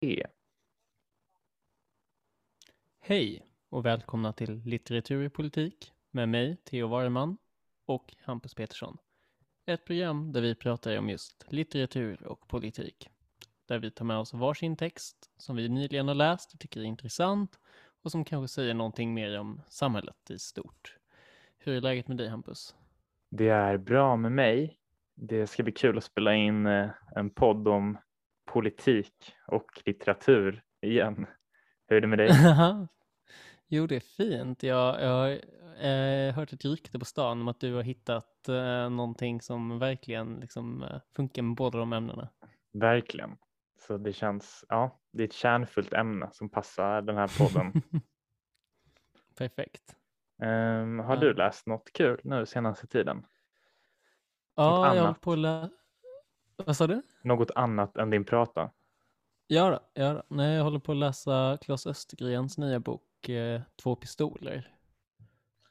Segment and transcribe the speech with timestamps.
[0.00, 0.22] E.
[3.00, 7.36] Hej och välkomna till Litteratur i politik med mig, Theo Wareman
[7.86, 8.98] och Hampus Petersson.
[9.66, 13.10] Ett program där vi pratar om just litteratur och politik.
[13.66, 16.84] Där vi tar med oss varsin text som vi nyligen har läst och tycker är
[16.84, 17.60] intressant
[18.02, 20.96] och som kanske säger någonting mer om samhället i stort.
[21.58, 22.76] Hur är läget med dig Hampus?
[23.30, 24.78] Det är bra med mig.
[25.14, 27.98] Det ska bli kul att spela in eh, en podd om
[28.46, 31.26] politik och litteratur igen.
[31.88, 32.30] Hur är det med dig?
[33.68, 34.62] jo, det är fint.
[34.62, 35.30] Jag, jag har
[35.86, 40.40] eh, hört ett rykte på stan om att du har hittat eh, någonting som verkligen
[40.40, 42.28] liksom, eh, funkar med båda de ämnena.
[42.72, 43.36] Verkligen.
[43.78, 47.72] Så det känns, ja, det är ett kärnfullt ämne som passar den här podden.
[49.38, 49.96] Perfekt.
[50.42, 51.20] Um, har ja.
[51.20, 53.26] du läst något kul nu senaste tiden?
[54.54, 55.70] Ja, jag håller på att.
[56.56, 57.02] Vad sa du?
[57.22, 58.70] Något annat än din prata?
[59.46, 60.22] Ja, då, ja då.
[60.28, 64.76] Nej, jag håller på att läsa Claes Östergrens nya bok eh, Två pistoler.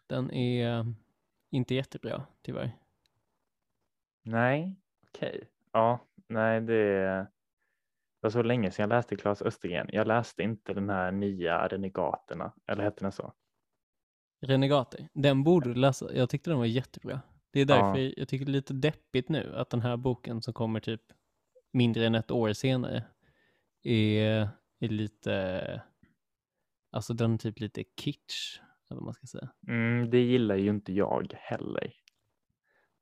[0.08, 0.86] Den är eh,
[1.52, 2.72] inte jättebra, tyvärr.
[4.24, 4.76] Nej,
[5.08, 5.30] okej.
[5.30, 5.48] Okay.
[5.72, 7.28] Ja, nej, det
[8.20, 9.90] var så länge sedan jag läste Claes Östergren.
[9.92, 13.34] Jag läste inte den här nya Renegaterna, eller hette den så?
[14.42, 16.14] Renegater, den borde du läsa.
[16.14, 17.22] Jag tyckte den var jättebra.
[17.56, 18.14] Det är därför ja.
[18.18, 21.02] jag tycker det är lite deppigt nu att den här boken som kommer typ
[21.74, 23.04] mindre än ett år senare
[23.84, 25.82] är, är lite,
[26.92, 29.50] alltså den är typ lite kitsch, eller vad man ska säga.
[29.68, 31.94] Mm, det gillar ju inte jag heller.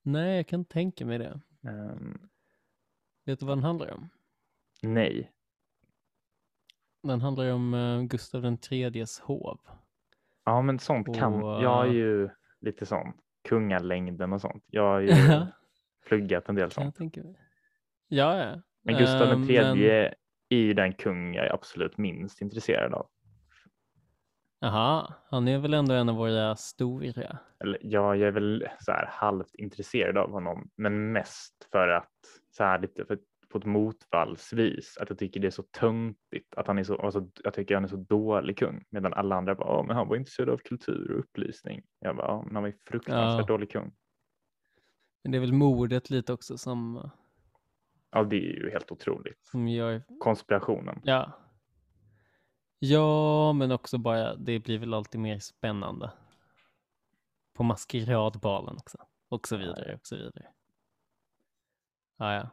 [0.02, 1.42] Nej, jag kan tänka mig det.
[1.62, 2.30] Um,
[3.26, 4.10] Vet du vad den handlar om?
[4.82, 5.32] Nej.
[7.04, 9.60] Den handlar om uh, Gustav den tredjes hov.
[10.46, 12.30] Ja, men sånt och, kan, jag är ju
[12.60, 13.14] lite sån,
[13.50, 14.64] kungalängden och sånt.
[14.68, 15.16] Jag har ju
[16.08, 16.98] pluggat en del sånt.
[18.08, 18.62] Ja, ja.
[18.82, 20.14] Men Gustav den tredje men...
[20.50, 23.08] är ju den kung jag är absolut minst intresserad av.
[24.60, 27.38] Jaha, han är väl ändå en av våra stora?
[27.60, 32.12] Eller, ja, jag är väl så här halvt intresserad av honom, men mest för att
[32.52, 33.20] så här lite för
[33.54, 37.30] på ett motvallsvis att jag tycker det är så töntigt att han är så, alltså,
[37.44, 40.50] jag tycker han är så dålig kung medan alla andra bara, men han var intresserad
[40.50, 41.84] av kultur och upplysning.
[42.00, 43.54] Jag bara, men han var ju fruktansvärt ja.
[43.54, 43.94] dålig kung.
[45.24, 47.10] Men det är väl mordet lite också som
[48.12, 49.46] Ja, det är ju helt otroligt.
[49.46, 50.04] Som gör...
[50.20, 51.02] Konspirationen.
[51.04, 51.40] Ja.
[52.80, 56.12] Ja, men också bara, det blir väl alltid mer spännande.
[57.54, 58.98] På maskeradbalen också.
[59.30, 60.48] Och så vidare, och så vidare.
[62.18, 62.50] Ja, ja.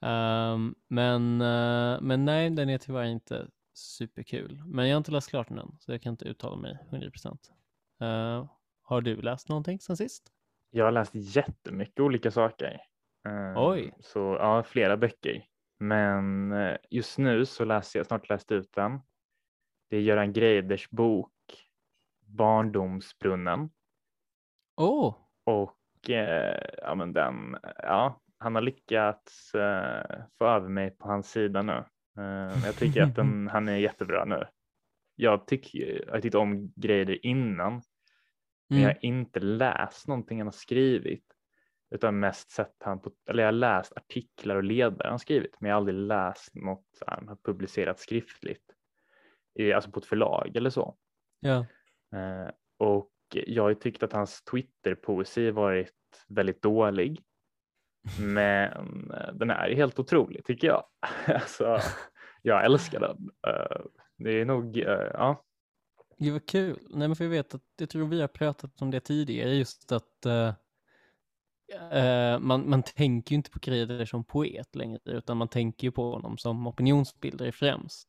[0.00, 4.62] Um, men, uh, men nej, den är tyvärr inte superkul.
[4.66, 7.38] Men jag har inte läst klart den än, så jag kan inte uttala mig 100%.
[8.02, 8.50] Uh,
[8.82, 10.32] har du läst någonting sen sist?
[10.70, 12.80] Jag har läst jättemycket olika saker.
[13.28, 13.94] Uh, Oj!
[14.00, 15.44] Så ja, flera böcker.
[15.78, 19.00] Men eh, just nu så läser jag, snart läst ut den.
[19.90, 21.32] Det är Göran Greiders bok
[22.20, 23.70] Barndomsbrunnen.
[24.76, 25.14] Oh!
[25.44, 31.30] Och eh, ja, men den, ja, han har lyckats uh, få över mig på hans
[31.30, 31.84] sida nu.
[32.18, 34.44] Uh, jag tycker att den, han är jättebra nu.
[35.14, 37.82] Jag tycker, jag tyckte om grejer innan, mm.
[38.68, 41.24] men jag har inte läst någonting han har skrivit
[41.90, 45.68] utan mest sett han på, eller jag har läst artiklar och ledare han skrivit, men
[45.68, 48.74] jag har aldrig läst något han har publicerat skriftligt,
[49.54, 50.96] i, alltså på ett förlag eller så.
[51.40, 51.66] Ja.
[52.14, 57.22] Uh, och jag har tyckt att hans Twitter-poesi varit väldigt dålig.
[58.20, 60.84] Men eh, den är helt otrolig tycker jag.
[61.26, 61.80] alltså,
[62.42, 63.30] jag älskar den.
[63.46, 63.80] Eh,
[64.16, 65.44] det är nog, eh, ja.
[66.18, 66.78] Det var kul.
[66.90, 69.92] Nej, men för jag vet att jag tror vi har pratat om det tidigare, just
[69.92, 70.52] att uh,
[72.40, 76.12] man, man tänker ju inte på Kreider som poet längre, utan man tänker ju på
[76.12, 78.08] honom som opinionsbildare främst.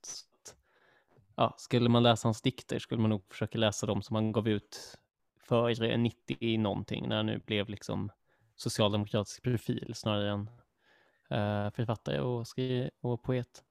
[1.35, 4.47] Ja, skulle man läsa hans dikter skulle man nog försöka läsa dem som han gav
[4.47, 4.97] ut
[5.39, 8.11] före 90 någonting, när han nu blev liksom
[8.61, 13.63] socialdemokratisk profil snarare än uh, författare och, skri- och poet.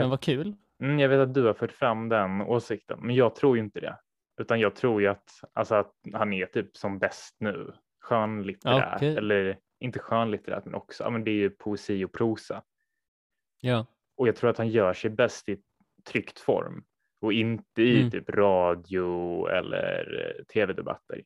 [0.00, 0.56] Men vad kul.
[0.82, 3.98] Mm, jag vet att du har fört fram den åsikten, men jag tror inte det.
[4.40, 9.16] Utan jag tror ju att, alltså att han är typ som bäst nu, skönlitterärt, okay.
[9.16, 12.62] eller inte skönlitterärt, men också, ja men det är ju poesi och prosa.
[13.60, 13.86] Ja.
[14.16, 15.62] Och jag tror att han gör sig bäst i
[16.04, 16.84] tryckt form
[17.20, 18.10] och inte i mm.
[18.10, 21.22] typ radio eller eh, tv-debatter.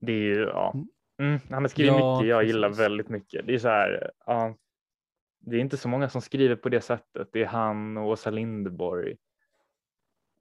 [0.00, 0.74] Det är ju, ja,
[1.20, 1.40] mm.
[1.50, 2.54] Han har skrivit ja, mycket jag precis.
[2.54, 3.46] gillar väldigt mycket.
[3.46, 4.56] Det är så här, ja,
[5.40, 7.28] det är inte så många som skriver på det sättet.
[7.32, 9.16] Det är han och Åsa Linderborg.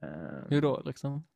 [0.03, 1.27] Eh, Hur då liksom?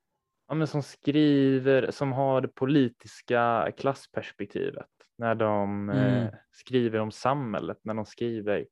[0.47, 6.23] Ja, men som skriver, som har det politiska klassperspektivet när de eh, mm.
[6.23, 8.67] eh, skriver om samhället, när de skriver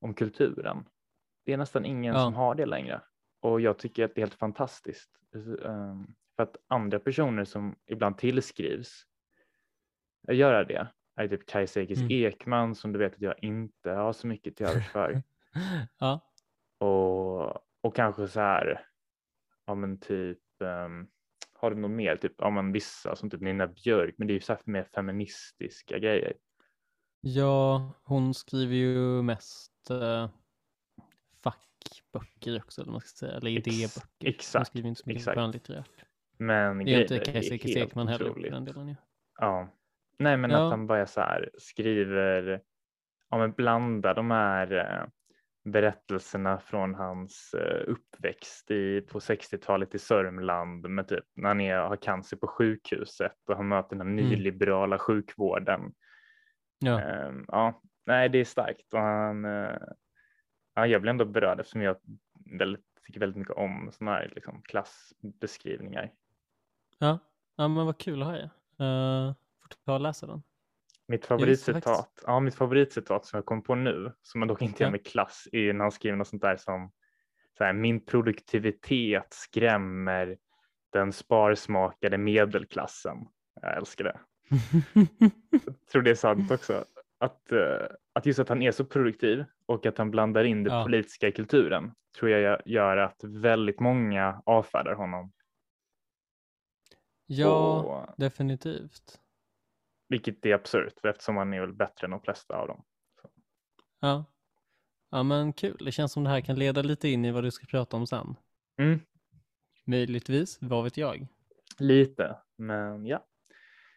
[0.00, 0.84] om kulturen.
[1.44, 2.20] Det är nästan ingen Ja.
[2.20, 3.00] som har det längre.
[3.40, 5.10] Och jag tycker att det är helt fantastiskt.
[5.34, 9.06] Um, för att andra personer som ibland tillskrivs
[10.28, 10.90] göra det
[11.24, 12.10] är typ Kajsa Ekis Mm.
[12.10, 15.22] Ekman som du vet att jag inte har så mycket till övers för.
[15.98, 16.20] ja.
[16.78, 17.50] och,
[17.80, 18.86] och kanske så här,
[19.66, 21.08] ja men typ, um,
[21.52, 22.16] har du något mer?
[22.16, 24.84] Typ, ja men vissa som typ Nina Björk, men det är ju så här mer
[24.94, 26.34] feministiska grejer.
[27.20, 30.28] ja, hon skriver ju mest uh,
[31.42, 34.02] fackböcker också, eller man ska säga, eller idéböcker.
[34.20, 35.36] Hon exakt, skriver inte så mycket exakt.
[35.36, 36.04] skönlitterärt.
[36.38, 38.96] Men Det är inte Kajsa Ekis Ekman heller på den delen ju.
[39.38, 39.68] Ja,
[40.20, 40.64] nej men Ja.
[40.64, 42.60] att han bara så här skriver,
[43.30, 45.06] ja men blandar de här eh,
[45.72, 51.76] berättelserna från hans eh, uppväxt i, på 60-talet i Sörmland med typ när han är,
[51.76, 54.28] har cancer på sjukhuset och han möter den Mm.
[54.28, 55.92] nyliberala sjukvården.
[56.78, 59.76] Ja, Ehm, ja, nej det är starkt och han, eh,
[60.74, 61.96] ja, jag blir ändå berörd eftersom jag
[62.58, 66.10] väldigt, tycker väldigt mycket om sådana här liksom, klassbeskrivningar.
[66.98, 67.18] ja.
[67.56, 68.50] ja men vad kul att höra.
[68.80, 69.34] Uh,
[69.86, 70.42] ta och läsa den.
[71.08, 74.90] Mitt favoritcitat, ja, mitt favoritcitat som jag kom på nu, som man dock inte gör
[74.90, 76.92] med klass, är när han skriver något sånt där som
[77.58, 80.38] så här, min produktivitet skrämmer
[80.92, 83.18] den sparsmakade medelklassen.
[83.60, 84.20] Jag älskar det.
[85.50, 86.84] Jag tror det är sant också.
[87.18, 90.70] Att, eh, att just att han är så produktiv och att han blandar in det
[90.70, 90.84] Ja.
[90.84, 95.32] politiska i kulturen tror jag gör att väldigt många avfärdar honom.
[97.26, 99.20] ja, Och, definitivt.
[100.10, 102.84] Vilket är absurt eftersom han är väl bättre än de flesta av dem.
[104.00, 104.24] Ja.
[105.10, 105.76] ja, men kul.
[105.84, 108.06] Det känns som det här kan leda lite in i vad du ska prata om
[108.06, 108.34] sen.
[108.78, 109.00] Mm.
[109.86, 111.26] Möjligtvis, vad vet jag?
[111.78, 113.26] Lite, men ja.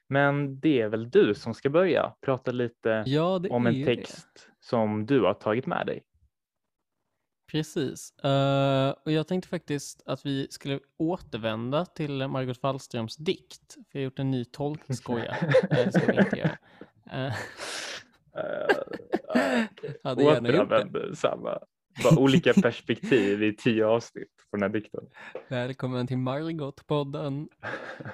[0.08, 4.50] Men det är väl du som ska börja prata lite Ja, det om en text
[4.60, 6.04] som du har tagit med dig.
[7.54, 8.20] Precis.
[8.20, 13.74] Eh, och jag tänkte faktiskt att vi skulle återvända till Margot Wallströms dikt.
[13.74, 15.36] För jag har gjort en ny tolkning, skoja.
[15.70, 16.58] Det ska vi inte göra.
[17.28, 17.34] Uh,
[18.36, 19.64] Uh,
[20.04, 20.24] hade.
[20.24, 21.60] Återanvänder samma,
[22.04, 25.04] bara olika perspektiv i tio avsnitt på den här dikten.
[25.48, 27.48] Välkommen till Margot-podden.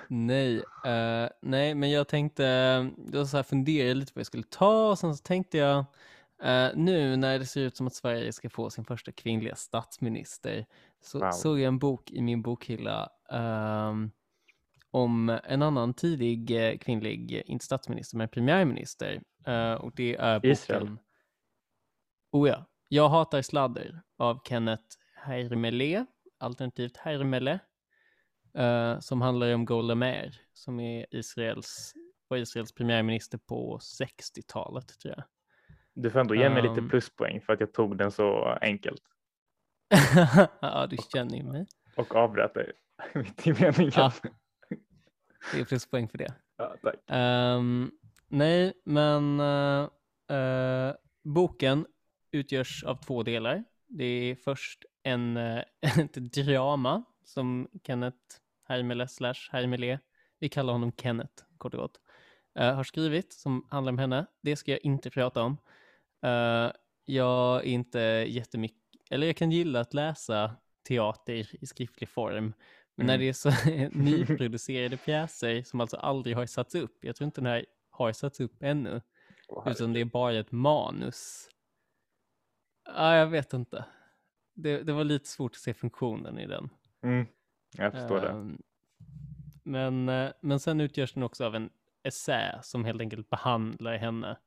[0.07, 2.43] nej, eh, nej, men jag tänkte,
[3.13, 5.85] jag så här funderade lite på vad jag skulle ta och sen så tänkte jag
[6.43, 10.65] eh, nu när det ser ut som att Sverige ska få sin första kvinnliga statsminister
[11.01, 11.31] så Wow.
[11.31, 14.11] såg jag en bok i min bokhylla ehm,
[14.91, 20.39] om en annan tidig eh, kvinnlig, eh, inte statsminister men premiärminister eh, och det är
[20.39, 20.97] boken Israel.
[22.31, 24.83] Oh ja, Jag hatar sladder av Kenneth
[25.15, 26.05] Hermele,
[26.39, 27.59] alternativt Hermele,
[28.53, 31.93] eh, som handlar om Golda Meir, som är Israels,
[32.27, 35.23] var Israels premiärminister på 60-talet tror jag.
[36.01, 36.89] Du får ändå ge mig lite Um.
[36.89, 39.01] pluspoäng för att jag tog den så enkelt
[40.61, 41.67] ja, du känner ju mig.
[41.95, 42.71] och avbröt dig
[43.13, 43.91] mitt i meningen.
[43.95, 44.11] Ja.
[45.53, 46.33] Det är pluspoäng för det.
[46.57, 46.95] Ja, tack.
[47.07, 47.91] Ehm,
[48.27, 49.89] nej, men eh,
[50.37, 50.93] eh,
[51.23, 51.85] boken
[52.31, 53.63] utgörs av två delar.
[53.87, 55.63] Det är först en, eh,
[55.97, 58.17] ett drama som Kenneth
[58.63, 59.99] Hermele slash Hermele,
[60.39, 61.99] vi kallar honom Kenneth kort och gott,
[62.55, 64.25] har skrivit som handlar om henne.
[64.41, 65.57] Det ska jag inte prata om.
[66.21, 66.71] Eh,
[67.05, 68.77] jag är inte jättemycket,
[69.09, 70.55] eller jag kan gilla att läsa
[70.87, 72.53] teater i skriftlig form,
[72.95, 73.19] men när Mm.
[73.19, 73.49] det är så
[73.99, 78.39] nyproducerade pjäser som alltså aldrig har satts upp, jag tror inte den här har satts
[78.39, 79.01] upp ännu,
[79.47, 81.49] Åh, utan det är bara ett manus.
[82.85, 83.85] Ja, jag vet inte.
[84.53, 86.69] Det, det var lite svårt att se funktionen i den.
[87.03, 87.25] Mm,
[87.77, 88.29] jag förstår det.
[88.29, 88.61] Ehm,
[89.63, 91.69] Men, eh, men sen utgörs den också av en
[92.03, 94.37] essä som helt enkelt behandlar henne,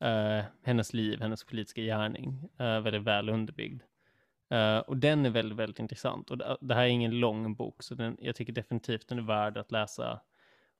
[0.00, 3.82] eh, hennes liv, hennes politiska gärning, eh, väldigt väl underbyggd.
[4.50, 6.30] Eh, och den är väldigt, väldigt intressant.
[6.30, 9.22] Och det, det här är ingen lång bok, så den, jag tycker definitivt den är
[9.22, 10.20] värd att läsa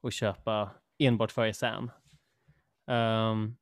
[0.01, 1.91] och köpa enbart för essän.
[2.87, 3.57] Um, ehm,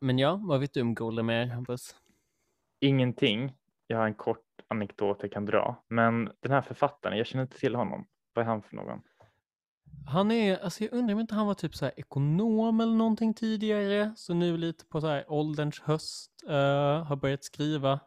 [0.00, 1.96] men ja, vad vet du om Golda Meir, Hampus?
[2.80, 3.52] Ingenting.
[3.86, 7.58] Jag har en kort anekdot jag kan dra, men den här författaren, jag känner inte
[7.58, 8.06] till honom.
[8.34, 9.02] Vad är han för någon?
[10.06, 13.34] Han är, alltså jag undrar om inte han var typ så här ekonom eller någonting
[13.34, 18.00] tidigare, så nu lite på så här ålderns höst eh, har börjat skriva.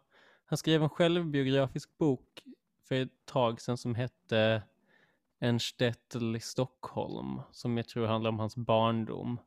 [0.46, 2.44] Han skrev en självbiografisk bok
[2.88, 4.64] för ett tag sedan som hette
[5.40, 9.40] En shtetl i Stockholm, som jag tror handlar om hans barndom.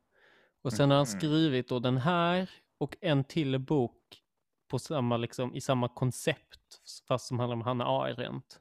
[0.63, 1.19] Och sen har han Mhm.
[1.21, 4.23] skrivit då den här och en till bok
[4.69, 8.61] på samma, liksom, i samma koncept, fast som handlar om Hanna Arendt.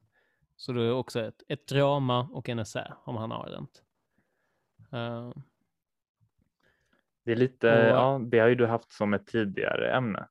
[0.55, 3.83] Så det är också ett, ett drama och en essä om Hanna Arendt.
[4.91, 5.31] Eh,
[7.25, 10.27] Det är lite, Och- ja, det har ju du haft som ett tidigare ämne.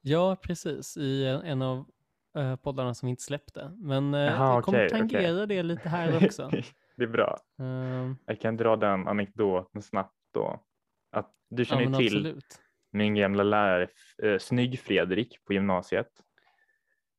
[0.00, 0.96] Ja, precis.
[0.96, 1.90] I en, av
[2.38, 3.72] uh, poddarna som vi inte släppte.
[3.76, 5.46] Men uh, Jaha, vi kommer okej, tangera okej.
[5.46, 6.50] det lite här också.
[6.96, 7.38] det är bra.
[7.58, 10.62] Ehm, Jag kan dra den anekdoten snabbt då.
[11.10, 12.60] Att du ja, känner men till absolut.
[12.90, 13.88] min gamla lärare
[14.22, 16.10] eh, Snygg-Fredrik på gymnasiet.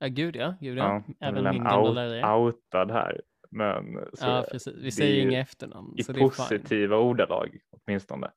[0.02, 0.56] Ja, gud ja.
[0.62, 1.04] Gud, ja.
[1.20, 2.36] Ja, Även min gamla out, lärare.
[2.38, 3.22] outad här.
[3.52, 4.76] Men Ja, precis.
[4.78, 6.30] Vi säger inga efternamn, i så det är fine.
[6.30, 8.32] positiva ordalag åtminstone.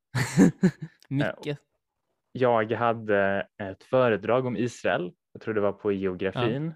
[1.09, 1.59] Mycket.
[2.33, 5.13] Jag hade ett föredrag om Israel.
[5.33, 6.75] Jag tror det var på geografin.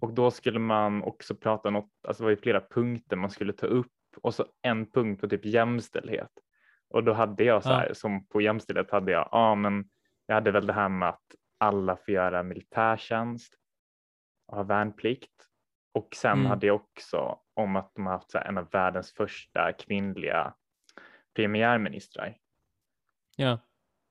[0.00, 3.52] Och då skulle man också prata något, alltså det var ju flera punkter man skulle
[3.52, 3.92] ta upp
[4.22, 6.30] och så en punkt på typ jämställdhet.
[6.90, 7.74] Och då hade jag så Ja.
[7.74, 9.84] här, som på jämställdhet hade jag, ja men
[10.26, 11.22] jag hade väl det här med att
[11.58, 13.54] alla får göra militärtjänst
[14.56, 15.30] ha värnplikt.
[15.94, 16.46] Och sen Mm.
[16.46, 20.54] hade jag också om att de har haft här, en av världens första kvinnliga
[21.36, 22.36] premiärministrar.
[23.36, 23.58] Ja.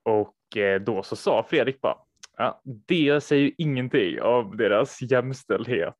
[0.04, 1.98] Och eh, då så sa Fredrik bara,
[2.38, 5.96] ja, det säger ingenting av deras jämställdhet.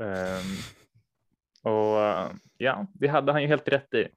[0.00, 0.56] Ehm,
[1.72, 4.08] och ja, det hade han ju helt rätt i.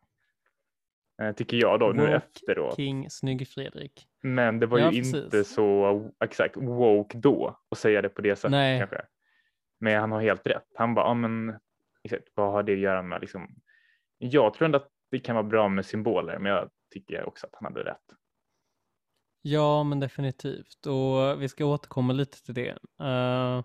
[1.22, 2.76] Eh, tycker jag då nu Woke efteråt.
[2.76, 4.08] King Snygg Fredrik.
[4.24, 5.16] Men det var Ja, ju precis.
[5.24, 8.80] inte så exakt woke då att säga det på det sättet Nej.
[8.80, 9.06] kanske.
[9.80, 10.68] Men han har helt rätt.
[10.76, 11.60] Han bara, ja men
[12.04, 13.56] exakt, vad har det att göra med liksom?
[14.18, 17.56] Jag tror ändå att det kan vara bra med symboler, men jag tycker också att
[17.56, 18.18] han hade rätt.
[19.42, 20.86] Ja, men definitivt.
[20.86, 22.72] Och vi ska återkomma lite till det.
[23.02, 23.64] Uh,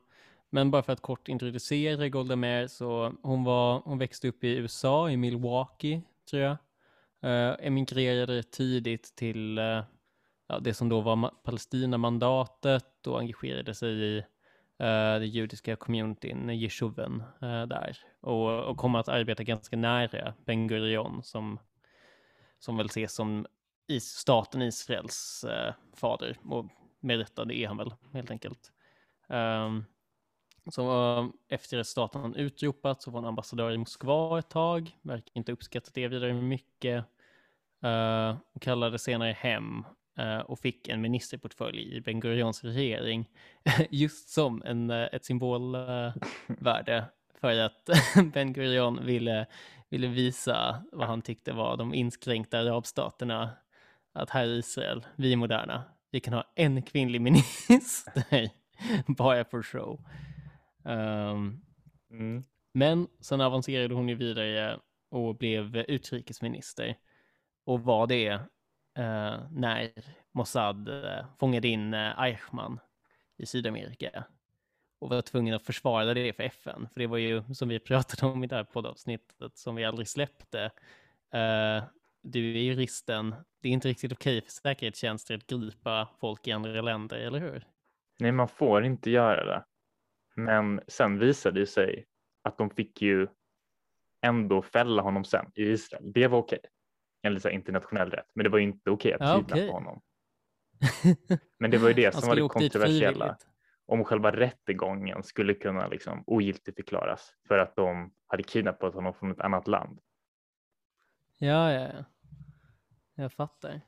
[0.51, 4.57] men bara för att kort introducera Golda Meir så hon var, hon växte upp i
[4.57, 6.57] USA, i Milwaukee, tror jag.
[7.25, 9.83] Uh, emigrerade tidigt till uh,
[10.47, 14.25] ja, det som då var Palestinamandatet och engagerade sig i uh,
[14.83, 17.99] Eh, den judiska communityn, Jeshuven, uh, eh, där.
[18.21, 21.59] Och, och kommer att arbeta ganska nära Ben Gurion som,
[22.59, 23.47] som väl ses som
[23.87, 26.39] is, staten Israels eh, fader.
[26.45, 26.67] Och
[27.01, 28.73] med rätta, det är han väl helt enkelt.
[29.27, 29.85] Um,
[30.71, 34.97] så efter att staten utropat så var han ambassadör i Moskva ett tag.
[35.03, 37.05] Verkar inte uppskattat det vidare mycket.
[37.85, 39.85] Uh, och kallade senare hem
[40.47, 43.29] och fick en ministerportfölj i Ben Gurions regering.
[43.91, 47.05] Just som en, eh, ett symbolvärde
[47.41, 47.89] för att
[48.33, 49.47] Ben Gurion ville,
[49.89, 53.51] ville visa vad han tyckte var de inskränkta arabstaterna
[54.13, 58.51] att här i Israel, vi är moderna, vi kan ha en kvinnlig minister
[59.07, 60.05] bara för show.
[60.85, 61.63] Um,
[62.11, 62.45] Mm.
[62.75, 66.97] men sen avancerade hon ju vidare och blev utrikesminister
[67.65, 68.39] och var det
[68.95, 69.93] eh, när
[70.33, 72.81] Mossad eh, fångade in eh, Eichmann
[73.37, 74.25] i Sydamerika
[74.99, 76.89] och var tvungen att försvara det för FN.
[76.93, 80.09] För det var ju som vi pratade om i det här poddavsnittet som vi aldrig
[80.09, 80.65] släppte.
[81.33, 81.85] Eh,
[82.23, 86.83] du är juristen, det är inte riktigt okej för säkerhetstjänster att gripa folk i andra
[86.83, 87.67] länder, eller hur?
[88.19, 89.65] Nej, man får inte göra det.
[90.35, 92.07] Men sen visade det sig
[92.43, 93.29] att de fick ju
[94.21, 96.13] ändå fälla honom sen i Israel.
[96.13, 96.61] Det var okej.
[97.23, 98.27] Enligt så här internationell rätt.
[98.35, 99.71] Men det var ju inte okej att Ja, kidnappa okej.
[99.71, 100.01] honom.
[101.59, 103.37] Men det var ju det som var det kontroversiella.
[103.87, 109.41] Om själva rättegången skulle kunna liksom ogiltigförklaras för att de hade kidnappat honom från ett
[109.41, 110.01] annat land.
[111.39, 112.05] Ja, ja, ja.
[113.15, 113.81] Jag fattar.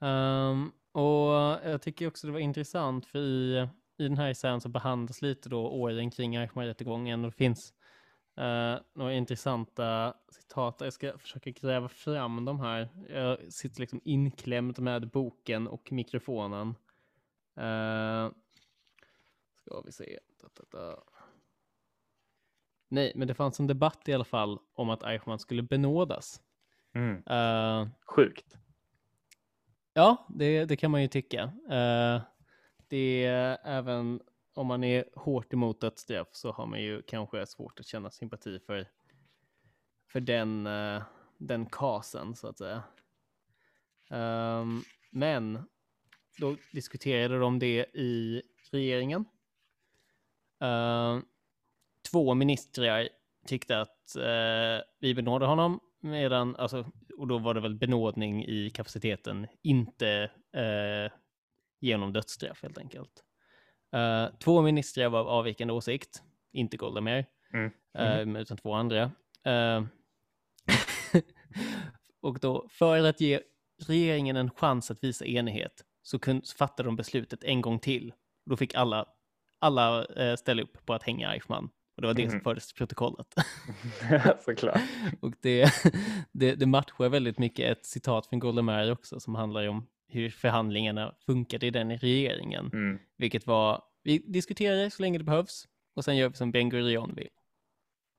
[0.00, 1.32] Ehm, och
[1.70, 3.68] jag tycker också det var intressant för i,
[3.98, 7.74] i den här essän så behandlas lite då åren kring Eichmann-rättegången och det finns
[8.40, 10.76] eh, några intressanta citat.
[10.80, 12.88] Jag ska försöka gräva fram de här.
[13.08, 16.68] Jag sitter liksom inklämd med boken och mikrofonen.
[17.58, 18.30] Uh,
[19.54, 20.18] ska vi se.
[20.40, 21.02] Da, da, da.
[22.88, 26.42] Nej, men det fanns en debatt i alla fall om att Eichmann skulle benådas.
[26.92, 27.22] Mm.
[27.26, 28.56] Eh, Sjukt.
[29.94, 31.42] Ja, det, det kan man ju tycka.
[31.70, 32.22] Eh,
[32.88, 34.20] det är även
[34.54, 38.58] om man är hårt emot dödsstraff så har man ju kanske svårt att känna sympati
[38.66, 38.88] för,
[40.12, 41.02] för den, eh,
[41.38, 42.82] den kasen så att säga.
[44.10, 45.68] Um, men
[46.38, 48.42] då diskuterade de det i
[48.72, 49.24] regeringen.
[50.64, 51.22] Uh,
[52.10, 53.08] två ministrar
[53.46, 58.70] tyckte att uh, vi benådde honom medan, alltså, och då var det väl benådning i
[58.70, 61.12] kapaciteten, inte uh,
[61.80, 63.24] genom dödsstraff helt enkelt.
[63.92, 68.36] Eh, två ministrar var av avvikande åsikt, inte Golda Meir, Mm.
[68.36, 69.02] eh, utan två andra.
[69.44, 69.82] Eh,
[72.22, 73.40] och då, för att ge
[73.86, 78.12] regeringen en chans att visa enighet så, kun, så fattade de beslutet en gång till.
[78.46, 79.06] Då fick alla,
[79.58, 80.06] alla
[80.36, 81.68] ställa upp på att hänga Eichmann.
[81.96, 82.44] Och det var det som Mhm.
[82.44, 83.34] fördes till protokollet.
[84.44, 84.80] Såklart.
[85.20, 85.72] Och det,
[86.32, 90.30] det, det matchar väldigt mycket ett citat från Golda Meir också som handlar om hur
[90.30, 92.70] förhandlingarna funkade i den regeringen.
[92.72, 92.98] Mm.
[93.16, 97.14] Vilket var, vi diskuterar så länge det behövs och sen gör vi som Ben Gurion
[97.14, 97.28] vill.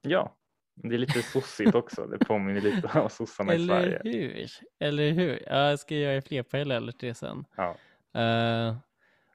[0.01, 0.36] Ja,
[0.75, 2.05] det är lite sossigt också.
[2.05, 4.01] Det påminner lite om sossarna i Eller Sverige.
[4.03, 4.48] hur?
[4.79, 5.43] Eller hur?
[5.48, 7.45] Ja, jag ska göra fler paralleller till det sen.
[7.55, 7.75] Ja.
[8.21, 8.75] Eh,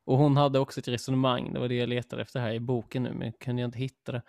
[0.04, 3.02] och hon hade också ett resonemang, det var det jag letade efter här i boken
[3.02, 4.22] nu, men kunde jag inte hitta det.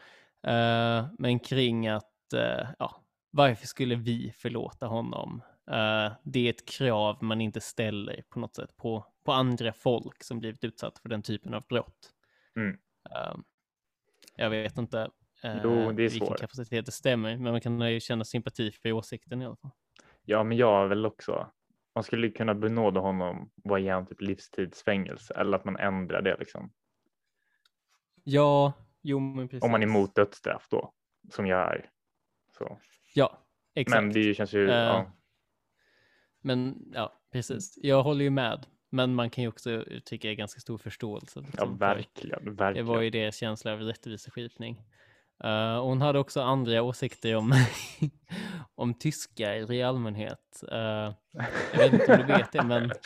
[0.52, 5.42] Eh, men kring att, eh, ja, varför skulle vi förlåta honom?
[5.72, 10.24] Eh, det är ett krav man inte ställer på något sätt på, på andra folk
[10.24, 12.14] som blivit utsatta för den typen av brott.
[12.56, 12.78] Mm.
[13.10, 13.36] Eh,
[14.36, 15.12] jag vet inte
[15.44, 18.92] eh, Jo, det är vilken kapacitet det stämmer, men man kan ju känna sympati för
[18.92, 19.72] åsikten i alla fall.
[20.26, 21.52] ja, men jag väl också.
[21.96, 26.38] Man skulle kunna benåda honom vad ge honom typ livstidsfängelse eller att man ändrar det
[26.40, 26.74] liksom.
[28.24, 29.64] Ja, jo men precis.
[29.64, 30.94] Om man är emot dödsstraff då,
[31.32, 31.90] som jag är.
[32.58, 32.80] Så.
[33.16, 33.46] Ja,
[33.76, 34.04] exakt.
[34.04, 35.17] Men det känns ju, Eh, ja,
[36.48, 37.74] Men ja, precis.
[37.82, 38.66] Jag håller ju med.
[38.90, 41.40] Men man kan ju också uttrycka ganska stor förståelse.
[41.40, 42.86] ja liksom, för verkligen, Det verkligen.
[42.88, 44.82] var ju deras känsla av rättviseskipning.
[45.46, 47.54] Uh, hon hade också andra åsikter om,
[48.76, 50.64] om tyskar i allmänhet.
[50.72, 51.14] Uh,
[51.74, 52.92] jag vet inte om du vet det, men...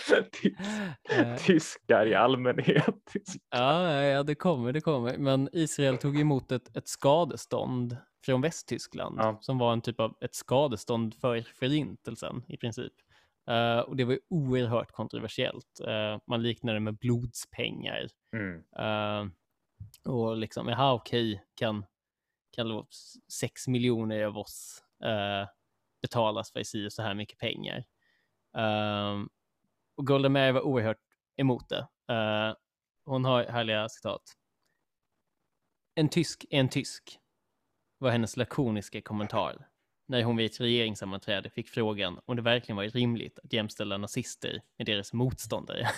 [1.11, 3.13] Eh, Tyskar i allmänhet.
[3.49, 5.17] Ja, ja, det kommer, det kommer.
[5.17, 9.37] Men Israel tog emot ett, ett skadestånd från Västtyskland Ja.
[9.41, 12.93] som var en typ av ett skadestånd för förintelsen i princip.
[13.49, 15.79] Eh, och det var oerhört kontroversiellt.
[15.87, 18.07] Eh, man liknade det med blodspengar.
[18.35, 18.63] Mm.
[18.77, 19.31] Eh,
[20.11, 21.85] och liksom, jaha okej, kan,
[22.55, 24.83] kan s- sex miljoner av oss
[26.01, 27.83] betalas för si och så här mycket pengar?
[29.97, 31.01] Och Golda Meir var oerhört
[31.37, 31.87] emot det.
[33.05, 34.21] Hon har härliga citat.
[35.95, 37.19] En tysk är en tysk,
[37.97, 39.67] var hennes lakoniska kommentar
[40.11, 44.61] när hon vid ett regeringssammanträde fick frågan om det verkligen var rimligt att jämställa nazister
[44.77, 45.89] med deras motståndare.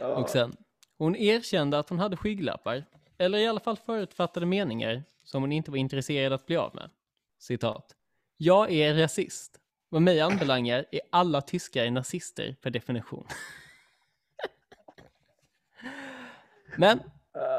[0.16, 0.56] Och sen,
[0.98, 2.84] hon erkände att hon hade skygglappar,
[3.18, 6.90] eller i alla fall förutfattade meningar som hon inte var intresserad att bli av med.
[7.38, 7.96] Citat.
[8.36, 9.60] Jag är rasist.
[9.88, 13.26] Vad mig anbelangar är alla tyskar nazister per definition.
[16.76, 17.00] Men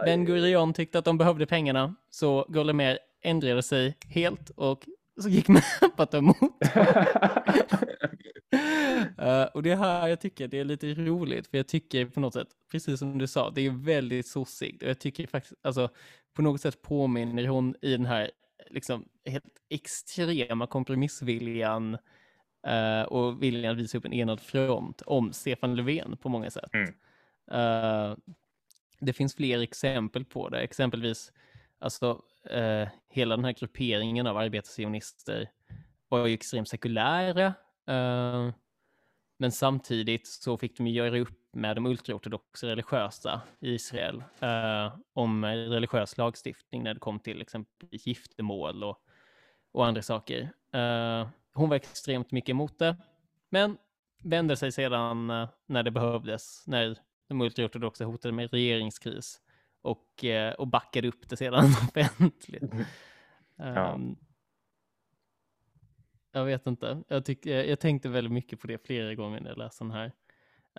[0.05, 4.85] Ben Gurion tyckte att de behövde pengarna, så Golda Meir ändrade sig helt och
[5.21, 5.63] så gick med
[5.95, 6.37] på att ta emot.
[9.17, 12.19] Eh, och det är här jag tycker det är lite roligt, för jag tycker på
[12.19, 14.83] något sätt, precis som du sa, det är väldigt sossigt.
[14.83, 15.89] Och jag tycker faktiskt, alltså
[16.33, 18.31] på något sätt påminner hon i den här
[18.69, 21.97] liksom helt extrema kompromissviljan
[22.67, 26.69] eh, och viljan att visa upp en enad front om Stefan Löfven på många sätt.
[26.73, 26.93] Mm.
[27.51, 28.17] Eh,
[29.05, 31.31] det finns fler exempel på det, exempelvis
[31.79, 35.49] alltså eh, hela den här grupperingen av arbetarsionister
[36.09, 37.45] var ju extremt sekulära.
[37.87, 38.51] eh,
[39.37, 45.45] men samtidigt så fick de göra upp med de ultraortodoxa religiösa i Israel eh, om
[45.45, 48.97] religiös lagstiftning när det kom till exempelvis giftermål och,
[49.71, 50.41] och andra saker.
[50.73, 52.97] Eh, hon var extremt mycket emot det,
[53.49, 53.77] men
[54.23, 59.41] vände sig sedan eh, när det behövdes, när de ultraortodoxa hotade med regeringskris
[59.81, 62.73] och, eh, och backade upp det sedan offentligt.
[63.55, 63.65] Ja.
[63.65, 64.15] Ehm,
[66.31, 67.03] jag vet inte.
[67.07, 69.91] Jag, tyck, jag, jag tänkte väldigt mycket på det flera gånger när jag läste den
[69.91, 70.11] här.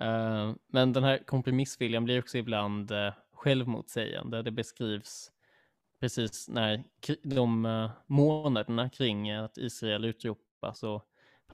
[0.01, 4.43] Eh, men den här kompromissviljan blir också ibland uh, självmotsägande.
[4.43, 5.31] Det beskrivs
[6.01, 6.85] precis när
[7.23, 11.05] de uh, månaderna kring att Israel utropas och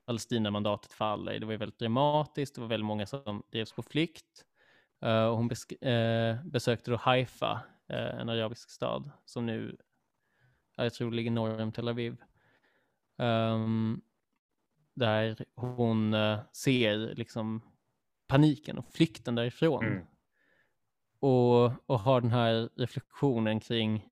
[0.04, 1.38] Palestinamandatet faller.
[1.38, 2.54] Det var ju väldigt dramatiskt.
[2.54, 4.44] Det var väldigt många som drevs på flykt.
[5.02, 9.76] Eh, och hon eh, besökte då Haifa, eh, en arabisk stad som nu,
[10.76, 12.16] ja, jag tror ligger norr om Tel Aviv.
[13.18, 14.00] Ehm,
[14.94, 16.16] där hon
[16.52, 17.62] ser liksom
[18.26, 19.84] paniken och flykten därifrån.
[19.84, 20.04] Mm.
[21.18, 24.08] Och, och har den här reflektionen kring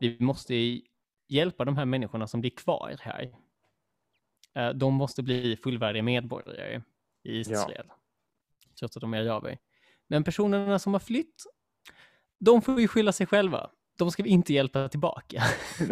[0.00, 0.80] vi måste
[1.28, 3.36] hjälpa de här människorna som blir kvar här.
[4.74, 6.82] De måste bli fullvärdiga medborgare
[7.22, 7.86] i Israel.
[8.78, 9.58] Trots att de är araber.
[10.10, 11.44] Men personerna som har flytt,
[12.40, 13.70] de får ju skylla sig själva.
[13.98, 15.42] De ska vi inte hjälpa tillbaka.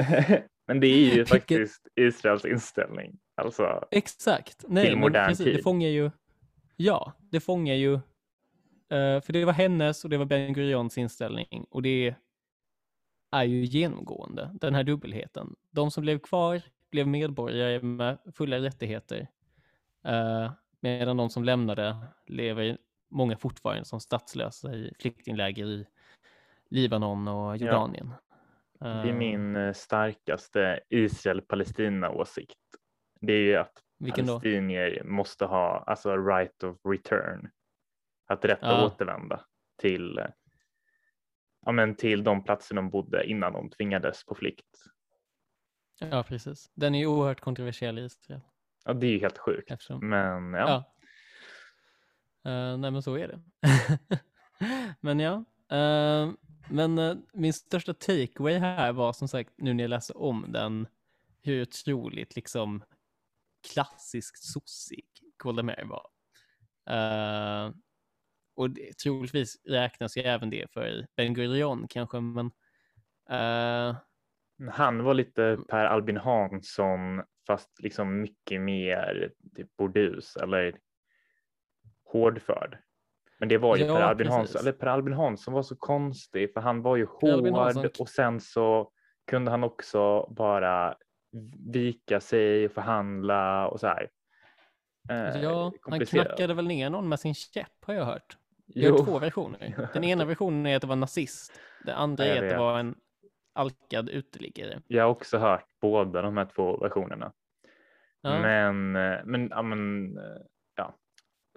[0.67, 3.19] Men det är ju faktiskt Israels inställning.
[3.35, 4.65] Alltså, Exakt.
[4.69, 5.63] Nej, Till modern precis, det tid.
[5.63, 6.11] fångar ju...
[6.77, 7.95] Ja, det fångar ju...
[7.95, 11.67] eh, för det var hennes och det var Ben Gurions inställning.
[11.71, 12.15] Och det
[13.33, 15.55] är ju genomgående, den här dubbelheten.
[15.71, 19.29] De som blev kvar blev medborgare med fulla rättigheter.
[20.05, 22.79] eh, medan de som lämnade lever
[23.09, 25.87] många fortfarande som statslösa i flyktingläger i
[26.71, 28.13] Libanon och Jordanien.
[28.81, 32.59] det är min eh, starkaste Israel-Palestina-åsikt.
[33.21, 34.33] Det är ju att Vilken då?
[34.41, 37.51] palestinier måste ha alltså right of return.
[38.27, 38.87] Att rätt att Ja.
[38.87, 39.45] återvända
[39.81, 40.27] till, eh,
[41.67, 44.85] ja, men till de platser de bodde innan de tvingades på flykt.
[46.01, 46.71] Ja, precis.
[46.75, 48.41] Den är ju oerhört kontroversiell i Israel.
[48.85, 49.71] Ja, det är ju helt sjukt.
[49.71, 50.85] Eftersom, Men ja, ja.
[52.45, 53.41] Eh, nej, men så är det.
[55.01, 55.45] men ja.
[55.71, 56.31] eh,
[56.71, 60.87] men eh, min största takeaway här var som sagt, nu när jag läste om den,
[61.43, 62.83] hur otroligt liksom
[63.73, 65.07] klassiskt sossig
[65.43, 66.07] Golda Meir var.
[66.91, 67.73] Eh,
[68.57, 72.51] och det, troligtvis räknas ju även det för Ben Gurion kanske, men
[73.31, 73.97] eh,
[74.71, 80.79] han var lite Per Albin Hansson fast liksom mycket mer typ burdus eller
[82.13, 82.79] hårdförd.
[83.39, 84.37] Men det var ju Ja, Per Albin precis.
[84.37, 88.41] Hansson, eller Per Albin Hansson var så konstig för han var ju hård och sen
[88.41, 88.91] så
[89.27, 90.95] kunde han också bara
[91.73, 94.11] vika sig och förhandla och så här.
[95.11, 98.37] Eh, ja, han knackade väl ner någon med sin käpp har jag hört.
[98.75, 98.99] Har Jo.
[98.99, 99.89] två versioner.
[99.95, 101.61] Den ena versionen är att det var nazist.
[101.85, 102.95] Den andra är att det var en
[103.53, 104.83] alkad uteliggare.
[104.87, 107.33] Jag har också hört båda de här två versionerna.
[108.21, 108.41] Ja.
[108.41, 110.43] Men, eh, men, ja, men, eh.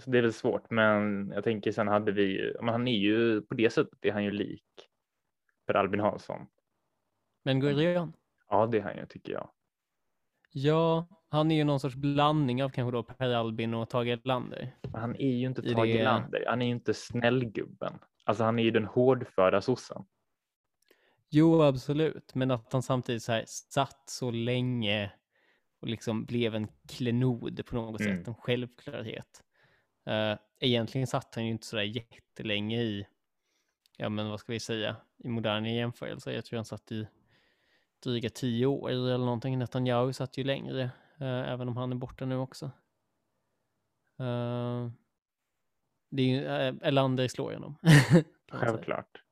[0.03, 2.97] Så det är väl svårt, men jag tänker sen hade vi ju, men han är
[2.97, 4.63] ju på det sättet är han ju lik
[5.67, 6.47] Per Albin Hansson.
[7.43, 8.13] Men Gurion?
[8.49, 9.49] Ja, det är han ju tycker jag.
[10.53, 14.75] Ja, han är ju någon sorts blandning av kanske då Per Albin och Tage Erlander.
[14.93, 17.93] Han är ju inte Tage det- Erlander, han är ju inte snällgubben.
[18.25, 20.05] Alltså han är ju den hårdföra sossen.
[21.29, 22.35] Jo, absolut.
[22.35, 25.11] Men att han samtidigt så här satt så länge
[25.79, 28.17] och liksom blev en klenod på något Mm.
[28.17, 29.43] sätt, en självklarhet.
[30.07, 33.07] Uh, egentligen satt han ju inte så där jättelänge i,
[33.97, 36.31] ja men vad ska vi säga, i moderna jämförelser.
[36.31, 37.07] Jag tror han satt i
[38.03, 39.59] dryga tio år eller någonting.
[39.59, 40.81] Netanyahu satt ju längre,
[41.19, 42.65] eh, även om han är borta nu också.
[44.19, 44.89] Eh,
[46.09, 47.77] det är ju, uh, Erlander slår honom.
[48.51, 49.23] Självklart.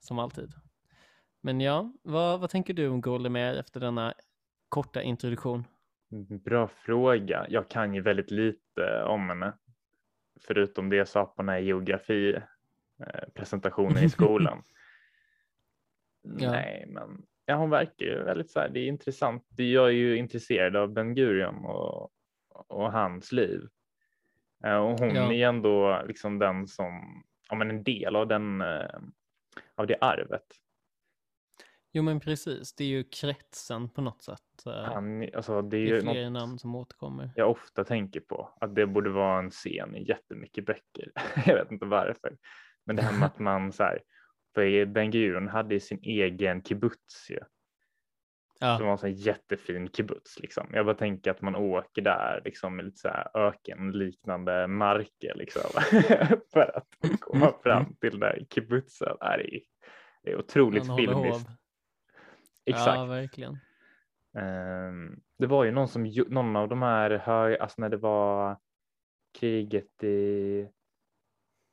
[0.00, 0.52] som alltid.
[1.40, 4.14] Men ja, vad, vad tänker du om Golda Meir efter denna
[4.68, 5.64] korta introduktion?
[6.44, 7.46] Bra fråga.
[7.48, 9.52] Jag kan ju väldigt lite om henne.
[10.46, 12.34] Förutom det på den här geografi
[13.06, 14.62] eh, presentationen i skolan.
[16.38, 16.50] Ja.
[16.50, 18.68] Nej, men ja, hon verkar ju väldigt så här.
[18.68, 19.44] Det är intressant.
[19.56, 22.10] Jag är ju intresserad av Ben Gurion och,
[22.68, 23.68] och hans liv.
[24.64, 25.32] Eh, och hon Ja.
[25.32, 28.98] är ändå liksom den som, ja, men en del av den, eh,
[29.74, 30.46] av det arvet.
[31.94, 34.66] Jo men precis, det är ju kretsen på något sätt.
[34.66, 37.30] Eh, Han, alltså, det är det ju är fler något namn som återkommer.
[37.36, 41.12] jag ofta tänker på att det borde vara en scen i jättemycket böcker.
[41.46, 42.36] jag vet inte varför.
[42.86, 44.02] Men det här med att man så här,
[44.54, 47.46] för Ben Gurion hade ju sin egen kibbutz ju, som
[48.68, 50.66] Ja, var en sån jättefin kibbutz liksom.
[50.72, 55.62] Jag bara tänker att man åker där liksom med lite så här ökenliknande marker liksom
[56.52, 59.16] för att komma fram till den där kibbutzen.
[59.20, 59.60] Det är,
[60.22, 61.48] det är otroligt filmiskt.
[62.64, 62.98] Exakt.
[62.98, 63.58] Ja, verkligen.
[64.34, 68.56] Ehm, det var ju någon som, någon av de här hög, alltså när det var
[69.38, 70.68] kriget i,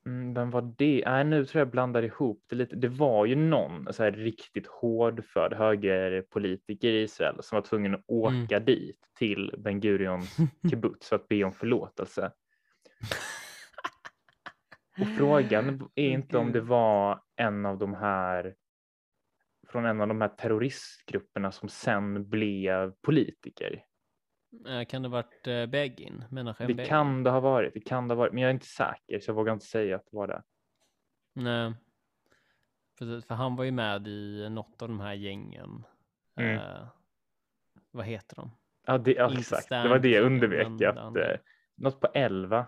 [0.05, 1.03] mm, vem var det?
[1.05, 2.75] Nej, nu tror jag blandar ihop det lite.
[2.75, 8.03] Det var ju någon så här riktigt hårdförd högerpolitiker i Israel som var tvungen att
[8.07, 10.37] åka dit till Ben Gurions
[10.69, 12.31] kibbutz för att be om förlåtelse.
[15.01, 18.55] Och frågan är inte om det var en av de här
[19.69, 23.83] från en av de här terroristgrupperna som sen blev politiker.
[24.67, 26.23] Eh, Kan det varit uh, Begin?
[26.29, 26.89] Menachem Det Begin?
[26.89, 29.29] kan det ha varit, det kan det ha varit, men jag är inte säker så
[29.29, 30.43] jag vågar inte säga att det var det.
[31.33, 31.73] Nej.
[32.99, 35.85] Precis, för han var ju med i något av de här gängen.
[36.35, 36.57] Mm.
[36.57, 36.87] Eh,
[37.91, 38.51] vad heter de?
[38.87, 41.37] Ja, det, ja exakt, det var det jag undervek att eh,
[41.75, 42.65] något på 11.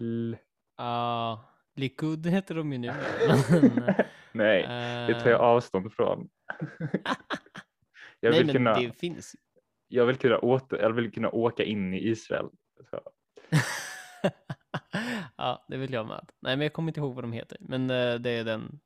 [0.00, 0.36] L-
[0.76, 2.92] Ja, Likud heter de ju nu.
[4.34, 4.62] Nej,
[5.06, 6.28] det tar jag eh, avstånd från.
[8.20, 9.38] jag, Nej, vill men kunna, det finns ju.
[9.88, 12.48] jag, vill kunna åter, jag vill kunna åka in i Israel.
[15.36, 16.30] Ja, det vill jag med.
[16.40, 17.58] Nej, men jag kommer inte ihåg vad de heter.
[17.60, 18.80] Men eh, det är den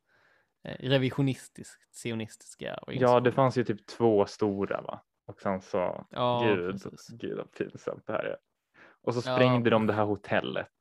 [0.65, 5.03] eh, revisionistiskt sionistiska Ja, det fanns ju typ två stora va?
[5.27, 7.09] Och sen så, Ja, gud, precis.
[7.09, 8.37] gud vad pinsamt det här är.
[9.03, 9.35] Och så Ja.
[9.35, 10.73] sprängde de det här hotellet,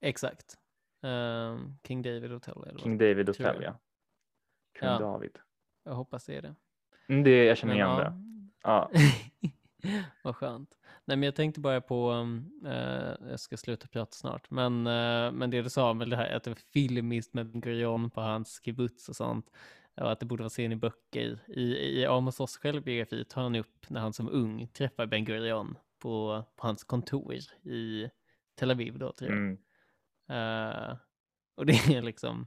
[0.00, 0.58] Exakt.
[1.02, 2.78] Ehm, King David Hotel.
[2.78, 3.34] King David jag.
[3.34, 3.78] Hotel ja.
[4.78, 4.98] Kung Ja.
[4.98, 5.38] David.
[5.84, 6.54] Jag hoppas det är det.
[7.08, 8.04] Mm, Det, jag känner Men, igen ja.
[8.04, 8.14] det.
[8.62, 8.90] Ja.
[10.22, 10.78] Vad skönt.
[11.04, 15.32] Nej, men jag tänkte bara på, um, eh, jag ska sluta prata snart, men, eh,
[15.32, 17.60] men det du sa med det här att det var filmiskt med Ben
[18.10, 19.50] på hans kibbutz och sånt.
[20.00, 21.38] och att det borde vara scen i böcker.
[21.48, 21.62] I,
[22.00, 26.66] i Amos självbiografi tar han upp när han som ung träffar Ben Gurion på, på
[26.66, 28.10] hans kontor i
[28.54, 29.38] Tel Aviv då tror jag.
[29.38, 29.58] Mm.
[30.30, 30.96] Uh,
[31.54, 32.46] och det är liksom,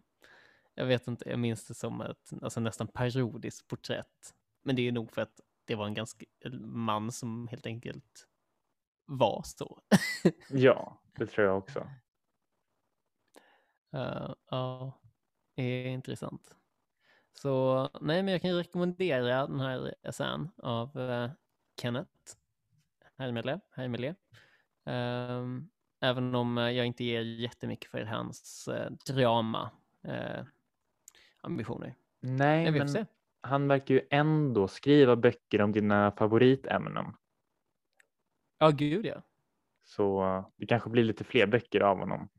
[0.75, 4.35] jag vet inte, jag minns det som ett alltså nästan parodiskt porträtt.
[4.63, 6.25] Men det är nog för att det var en ganska
[6.65, 8.27] man som helt enkelt
[9.05, 9.81] var så.
[10.49, 11.79] ja, det tror jag också.
[13.95, 15.01] Uh, ja,
[15.55, 16.55] det är intressant.
[17.33, 21.31] Så nej, men jag kan rekommendera den här essän av uh,
[21.81, 22.35] Kenneth
[23.17, 23.59] Hermele.
[23.71, 24.15] Hermele.
[24.85, 25.69] Um,
[26.01, 29.71] även om jag inte ger jättemycket för hans uh, drama
[30.07, 30.45] uh,
[31.41, 31.95] ambitioner.
[32.19, 33.05] Nej, men, men
[33.41, 37.05] han verkar ju ändå skriva böcker om dina favoritämnen.
[38.57, 39.21] Ja, gud ja.
[39.83, 42.29] Så det kanske blir lite fler böcker av honom.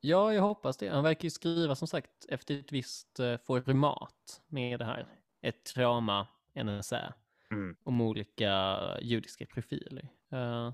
[0.00, 0.88] Ja, jag hoppas det.
[0.88, 5.06] Han verkar ju skriva som sagt efter ett visst uh, format med det här.
[5.40, 7.14] Ett trauma, en essä
[7.50, 7.76] mm.
[7.82, 10.08] om olika judiska profiler.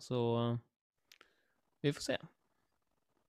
[0.00, 0.58] Så
[1.82, 2.18] vi får se.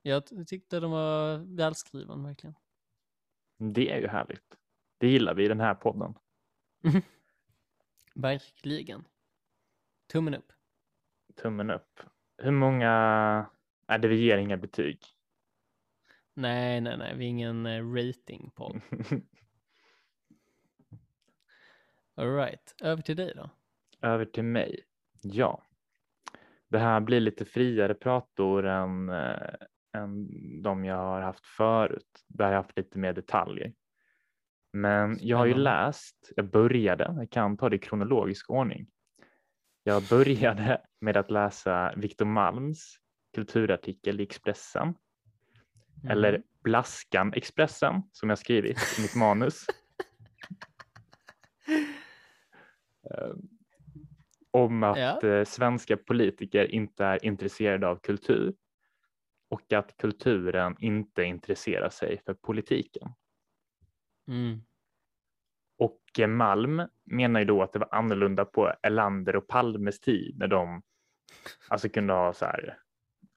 [0.02, 2.56] Jag tyckte de var välskriven verkligen.
[3.58, 4.56] Det är ju härligt.
[4.98, 6.14] Det gillar vi i den här podden.
[8.16, 9.08] Verkligen.
[10.08, 10.52] Tummen upp.
[11.36, 12.00] Tummen upp.
[12.38, 12.90] Hur många
[13.88, 15.00] är det vi ger inga betyg?
[16.34, 18.82] Nej, nej, nej, vi är ingen uh, rating på.
[22.16, 23.50] Alright, över till dig då.
[24.02, 24.86] Över till mig.
[25.22, 25.64] Ja.
[26.74, 29.36] Det här blir lite friare prator än, äh,
[29.98, 30.28] än
[30.62, 32.24] de jag har haft förut.
[32.28, 33.74] Där jag haft lite mer detaljer.
[34.72, 38.88] Men jag har ju läst, jag började, jag kan ta det i kronologisk ordning.
[39.84, 42.96] Jag började med att läsa Viktor Malms
[43.36, 44.84] kulturartikel i Expressen.
[44.84, 44.98] Mm.
[46.12, 49.66] Eller Blaskan Expressen som jag skrivit i mitt manus.
[54.54, 55.30] Om att ja.
[55.30, 58.54] Eh, svenska politiker inte är intresserade av kultur
[59.50, 63.14] och att kulturen inte intresserar sig för politiken.
[64.28, 64.62] Mm.
[65.78, 70.38] Och eh, Malm menar ju då att det var annorlunda på Elander och Palmes tid
[70.40, 70.82] när de
[71.68, 72.78] alltså kunde ha så här,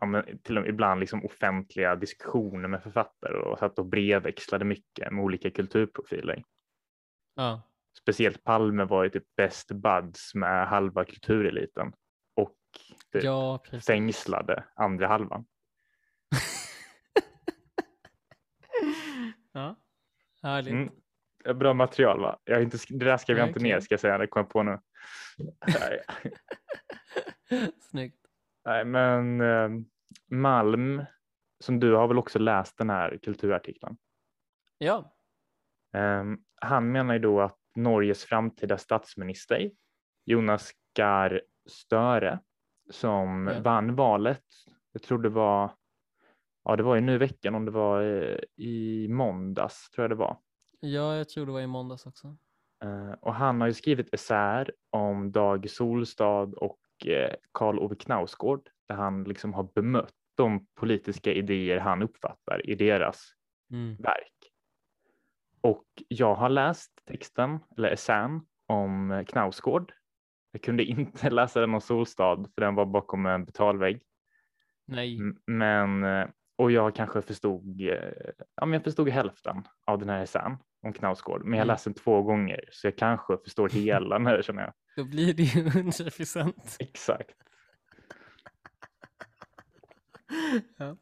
[0.01, 4.65] ja, men till och med ibland liksom offentliga diskussioner med författare och satt och brevväxlade
[4.65, 6.43] mycket med olika kulturprofiler.
[7.35, 7.63] Ja.
[8.01, 11.93] Speciellt Palme var ju typ best buds med halva kultureliten
[12.35, 12.57] och
[13.13, 15.47] typ ja, fängslade andra halvan.
[19.53, 19.77] ja,
[20.43, 20.73] härligt.
[20.73, 20.91] Mm.
[21.59, 22.39] Bra material va?
[22.45, 24.63] Jag inte, det där skrev jag inte ner ska jag säga, det kom jag på
[24.63, 24.79] nu.
[27.81, 28.27] Snyggt.
[28.65, 29.69] Nej, men eh,
[30.31, 31.05] Malm,
[31.61, 33.97] som du har väl också läst den här kulturartikeln?
[34.79, 35.15] Ja.
[35.95, 36.25] Eh,
[36.61, 39.71] han menar ju då att Norges framtida statsminister
[40.25, 42.39] Jonas Gahr Støre
[42.91, 43.61] som ja.
[43.61, 44.45] vann valet.
[44.93, 45.75] Jag tror det var,
[46.65, 50.11] ja det var ju nu i veckan om det var eh, i måndags tror jag
[50.11, 50.39] det var.
[50.81, 52.37] Ja, jag tror det var i måndags också.
[52.85, 58.69] Uh, och han har ju skrivit esär om Dag Solstad och uh, Karl Ove Knausgård
[58.89, 63.33] där han liksom har bemött de politiska idéer han uppfattar i deras
[63.71, 63.97] mm.
[63.97, 64.36] verk.
[65.67, 69.93] Och jag har läst texten eller essän om Knausgård.
[70.53, 74.03] Jag kunde inte läsa den om Solstad för den var bakom en betalvägg.
[74.87, 75.19] Nej.
[75.47, 77.81] Men eh, och jag kanske förstod,
[78.55, 81.75] ja, men jag förstod hälften av den här essän om Knausgård, men jag mm.
[81.75, 84.73] läste den två gånger så jag kanske förstår hela nu känner jag.
[84.97, 86.77] Då blir det ju 100 procent.
[86.79, 87.31] Exakt.
[90.77, 90.97] ja.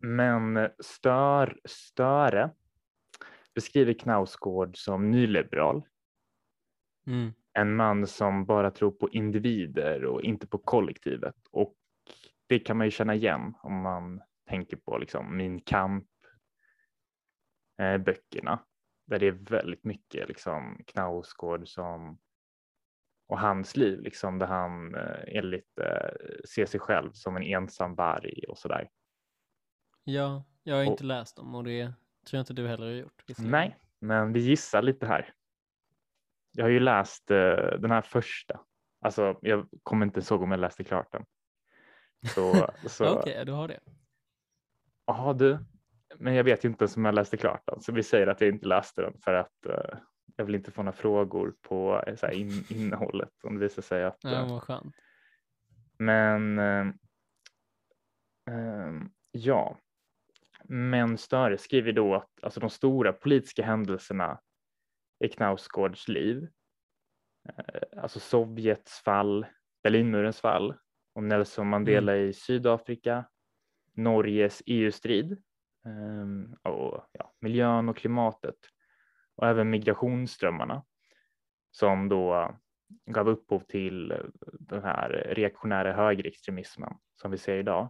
[0.00, 2.50] Men stör, Störe
[3.58, 5.82] beskriver Knausgård som nyliberal.
[7.06, 7.32] Mm.
[7.52, 11.34] En man som bara tror på individer och inte på kollektivet.
[11.50, 11.74] Och
[12.46, 16.08] det kan man ju känna igen om man tänker på liksom Min kamp
[17.80, 18.64] eh, böckerna
[19.06, 22.18] där det är väldigt mycket liksom Knausgård som
[23.28, 26.10] och hans liv liksom där han eh, enligt eh,
[26.54, 28.90] ser sig själv som en ensam varg och sådär.
[30.04, 31.92] Ja, jag har inte och, läst dem och det
[32.28, 33.24] tror jag inte du heller har gjort.
[33.38, 35.32] Nej, men vi gissar lite här.
[36.52, 37.36] Jag har ju läst eh,
[37.78, 38.60] den här första.
[39.00, 41.24] Alltså, jag kommer inte ihåg om jag läste klart den.
[42.34, 43.04] Så, så...
[43.04, 43.80] Okej, okay, du har det.
[45.06, 45.58] Ja, du
[46.16, 48.50] men jag vet inte ens om jag läste klart den, så vi säger att jag
[48.50, 50.00] inte läste den för att uh,
[50.36, 53.82] jag vill inte få några frågor på uh, så här, in, innehållet om det visar
[53.82, 54.18] sig att.
[54.20, 54.94] Ja, vad skönt.
[55.98, 56.58] Men
[59.32, 59.76] ja,
[60.68, 64.40] men Störe skriver då att alltså, de stora politiska händelserna
[65.24, 66.48] i Knausgårds liv.
[67.48, 69.46] Eh, alltså Sovjets fall,
[69.82, 70.74] Berlinmurens fall
[71.14, 72.28] och Nelson Mandela mm.
[72.28, 73.24] i Sydafrika,
[73.92, 75.42] Norges EU-strid
[75.86, 78.58] ehm, och ja, miljön och klimatet
[79.34, 80.84] och även migrationsströmmarna
[81.70, 82.54] som då
[83.06, 84.14] gav upphov till
[84.60, 87.88] den här reaktionära högerextremismen som vi ser idag.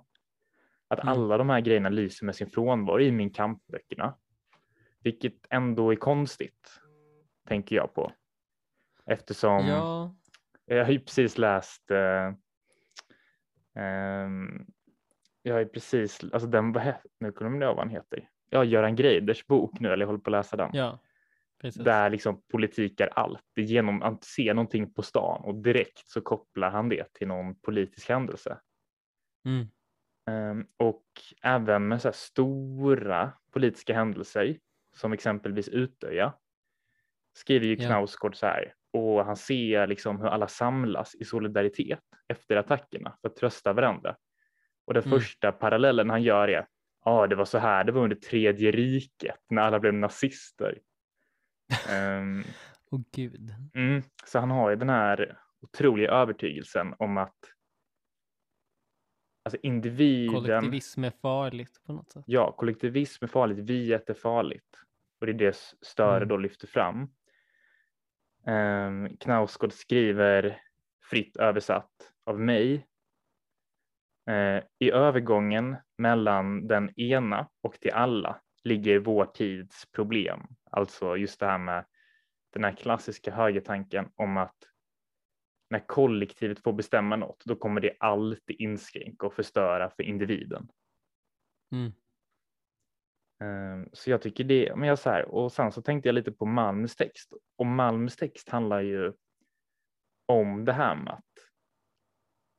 [0.88, 1.12] Att mm.
[1.12, 4.14] alla de här grejerna lyser med sin frånvaro i min kampböckerna,
[5.00, 6.80] vilket ändå är konstigt,
[7.48, 8.12] tänker jag på.
[9.06, 10.14] Eftersom ja.
[10.64, 12.26] jag har ju precis läst eh,
[13.84, 14.28] eh,
[15.42, 16.76] jag har ju precis, alltså den,
[17.20, 18.28] nu kommer jag vad han heter.
[18.50, 20.70] Ja, Göran Greiders bok nu, eller jag håller på att läsa den.
[20.72, 20.98] Ja.
[21.60, 21.84] Precis.
[21.84, 23.42] Där liksom politik är allt.
[23.54, 27.28] Det är genom att se någonting på stan och direkt så kopplar han det till
[27.28, 28.58] någon politisk händelse.
[29.44, 29.66] Mm.
[30.28, 31.04] Um, och
[31.42, 34.58] även med så stora politiska händelser
[34.96, 36.32] som exempelvis Utöja
[37.32, 42.56] skriver ju Knausgård så här och han ser liksom hur alla samlas i solidaritet efter
[42.56, 44.16] attackerna för att trösta varandra.
[44.84, 45.18] Och den mm.
[45.18, 46.66] första parallellen han gör är ja,
[47.04, 50.78] ah, det var så här det var under tredje riket när alla blev nazister.
[51.90, 52.44] um,
[52.90, 53.54] oh, gud.
[53.74, 57.36] Mm, så han har ju den här otroliga övertygelsen om att
[59.54, 60.34] alltså individen.
[60.34, 62.24] Kollektivism är farligt på något sätt.
[62.26, 64.84] Ja, kollektivism är farligt, viet är farligt.
[65.20, 66.28] Och det är det Störe mm.
[66.28, 67.10] då lyfter fram.
[68.46, 70.60] Um, Knausgård skriver
[71.10, 72.86] fritt översatt av mig.
[74.30, 80.46] Uh, I övergången mellan den ena och de alla ligger vår tids problem.
[80.70, 81.84] Alltså just det här med
[82.52, 84.56] den här klassiska högertanken om att
[85.70, 90.68] när kollektivet får bestämma något, då kommer det alltid inskränka och förstöra för individen.
[91.72, 91.92] Mm.
[93.40, 96.32] Um, så jag tycker det, men jag så här, och sen så tänkte jag lite
[96.32, 99.12] på Malms text och Malms text handlar ju
[100.26, 101.24] om det här med att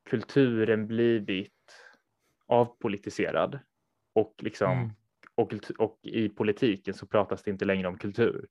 [0.09, 1.53] kulturen blivit
[2.45, 3.59] avpolitiserad
[4.13, 4.89] och liksom mm
[5.39, 8.47] och, och i politiken så pratas det inte längre om kultur.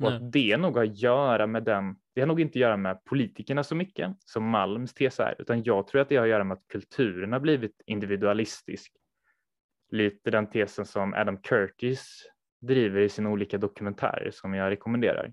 [0.00, 2.76] Och att det nog har att göra med den, det har nog inte att göra
[2.76, 6.30] med politikerna så mycket som Malms tes är, utan jag tror att det har att
[6.30, 8.92] göra med att kulturen har blivit individualistisk.
[9.90, 12.26] Lite den tesen som Adam Curtis
[12.60, 15.32] driver i sina olika dokumentärer som jag rekommenderar.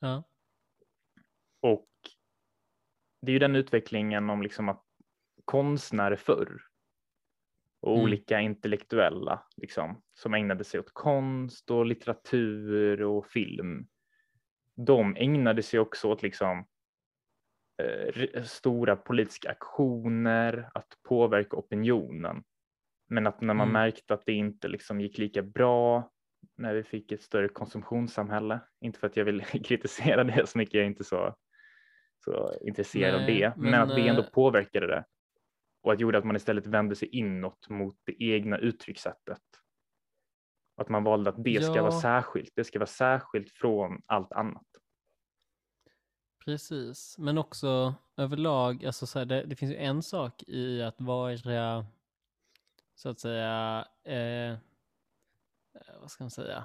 [0.00, 0.24] Ja.
[1.60, 1.88] Och
[3.22, 4.84] det är ju den utvecklingen om liksom att
[5.44, 6.62] konstnärer förr
[7.84, 8.04] och mm.
[8.04, 13.86] olika intellektuella liksom, som ägnade sig åt konst och litteratur och film.
[14.76, 16.66] De ägnade sig också åt liksom,
[17.82, 22.44] eh, stora politiska aktioner, att påverka opinionen.
[23.08, 23.72] Men att när man mm.
[23.72, 26.10] märkte att det inte liksom gick lika bra
[26.56, 30.74] när vi fick ett större konsumtionssamhälle, inte för att jag vill kritisera det så mycket,
[30.74, 31.34] jag är inte så,
[32.24, 35.04] så intresserad Nej, av det, men, men att det ändå eh, påverkade det
[35.84, 39.42] och att gjorde att man istället vände sig inåt mot det egna uttryckssättet.
[40.76, 41.82] Att man valde att det ska ja.
[41.82, 42.52] vara särskilt.
[42.54, 44.66] Det ska vara särskilt från allt annat.
[46.44, 51.00] Precis, men också överlag, alltså så här, det, det, finns ju en sak i att
[51.00, 51.86] vara,
[52.94, 54.56] så att säga, eh,
[56.00, 56.64] vad ska man säga,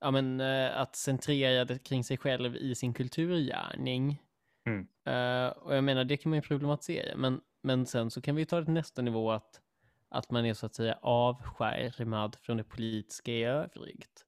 [0.00, 4.22] ja men eh, att centrera det kring sig själv i sin kulturgärning.
[4.66, 4.88] Mm.
[5.04, 8.46] Eh, och jag menar, det kan man ju problematisera, men men sen så kan vi
[8.46, 9.60] ta det till nästa nivå att,
[10.08, 14.24] att man är så att säga avskärmad från det politiska i övrigt.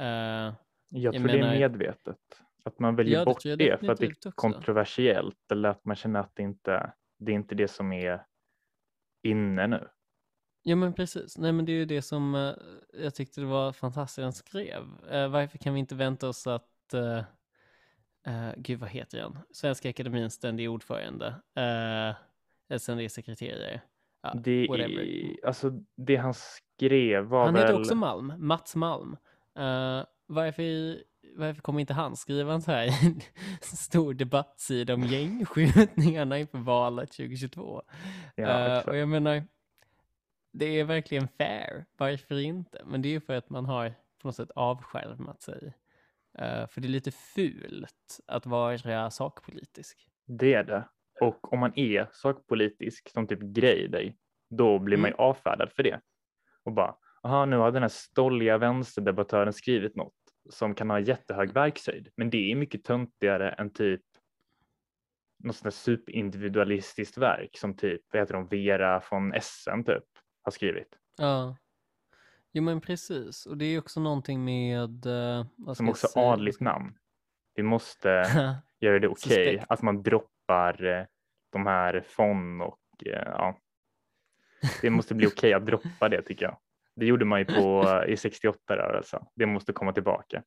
[0.00, 0.54] Uh, jag,
[0.90, 2.18] jag tror menar, det är medvetet.
[2.64, 4.32] Att man väljer ja, bort det, det för att det är också.
[4.32, 8.26] kontroversiellt eller att man känner att det inte det är inte det som är
[9.22, 9.88] inne nu.
[10.62, 12.54] Ja men precis, nej men det är ju det som uh,
[12.92, 14.82] jag tyckte det var fantastiskt han skrev.
[15.12, 17.18] Uh, varför kan vi inte vänta oss att, uh,
[18.28, 21.26] uh, gud vad heter han, Svenska Akademins ständig ordförande,
[21.58, 22.16] uh,
[22.68, 23.80] SND-sekreterare.
[24.22, 27.62] Ja, det, är, alltså, det han skrev var Han väl...
[27.62, 29.16] heter också Malm, Mats Malm.
[29.58, 30.98] Uh, varför,
[31.36, 32.90] varför kommer inte han skriva en så här
[33.76, 37.82] stor debattsida om gängskjutningarna inför valet 2022?
[38.34, 39.44] Ja, uh, och jag menar,
[40.52, 41.84] det är verkligen fair.
[41.96, 42.82] Varför inte?
[42.84, 45.74] Men det är ju för att man har på något sätt avskärmat sig.
[46.38, 50.08] Uh, för det är lite fult att vara sakpolitisk.
[50.26, 50.88] Det är det.
[51.20, 54.14] Och om man är sakpolitisk som typ Greider,
[54.50, 55.24] då blir man ju mm.
[55.24, 56.00] avfärdad för det.
[56.64, 60.14] Och bara, aha, nu har den här stolliga vänsterdebattören skrivit något
[60.50, 64.02] som kan ha jättehög verkshöjd, men det är mycket töntigare än typ
[65.44, 70.04] något sånt där superindividualistiskt verk som typ, vad heter de, Vera från Essen typ
[70.42, 70.98] har skrivit.
[71.18, 71.56] Ja.
[72.52, 75.06] Jo men precis, och det är också någonting med...
[75.06, 76.26] Uh, Som också säga?
[76.26, 76.98] adligt namn.
[77.54, 78.08] Vi måste
[78.80, 81.06] göra det okej okay, att man droppar droppar eh,
[81.52, 83.58] de här fon och eh, ja.
[84.82, 86.58] Det måste bli okej okay att droppa det tycker jag.
[86.96, 89.26] Det gjorde man ju på, eh, i 68-rörelsen.
[89.34, 90.42] Det måste komma tillbaka.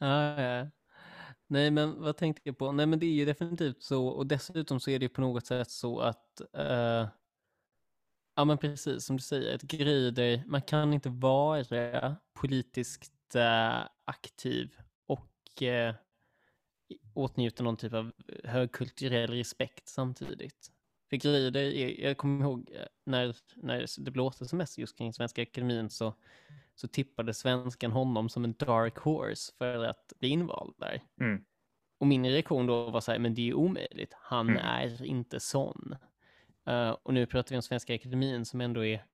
[0.00, 0.66] Ah, ja.
[1.48, 2.72] Nej, men vad tänkte jag på?
[2.72, 5.70] Nej, men det är ju definitivt så och dessutom så är det på något sätt
[5.70, 7.08] så att uh,
[8.36, 14.76] ja, men precis som du säger, ett grej man kan inte vara politiskt uh, aktiv
[15.06, 15.94] och uh,
[17.14, 18.12] åtnjuta någon typ av
[18.44, 20.70] högkulturell respekt samtidigt.
[21.10, 22.70] För grejer är, jag kommer ihåg
[23.04, 26.14] när, när det blåste som mest just kring Svenska Akademin så,
[26.74, 31.02] så tippade svenskan honom som en dark horse för att bli invald där.
[31.20, 31.44] Mm.
[31.98, 34.14] Och min reaktion då var så här, men det är omöjligt.
[34.20, 34.62] Han mm.
[34.64, 35.96] är inte sån.
[36.68, 39.04] Uh, och nu pratar vi om Svenska Akademin som ändå är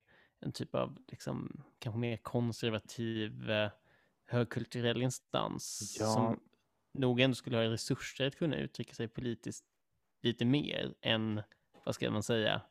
[0.41, 3.69] en typ av, liksom, kanske mer konservativ, uh,
[4.27, 5.97] högkulturell instans.
[6.01, 6.07] Ja.
[6.07, 6.41] Som
[6.99, 9.65] nog ändå skulle ha resurser att kunna uttrycka sig politiskt
[10.23, 11.43] lite mer än,
[11.85, 12.63] vad ska man säga,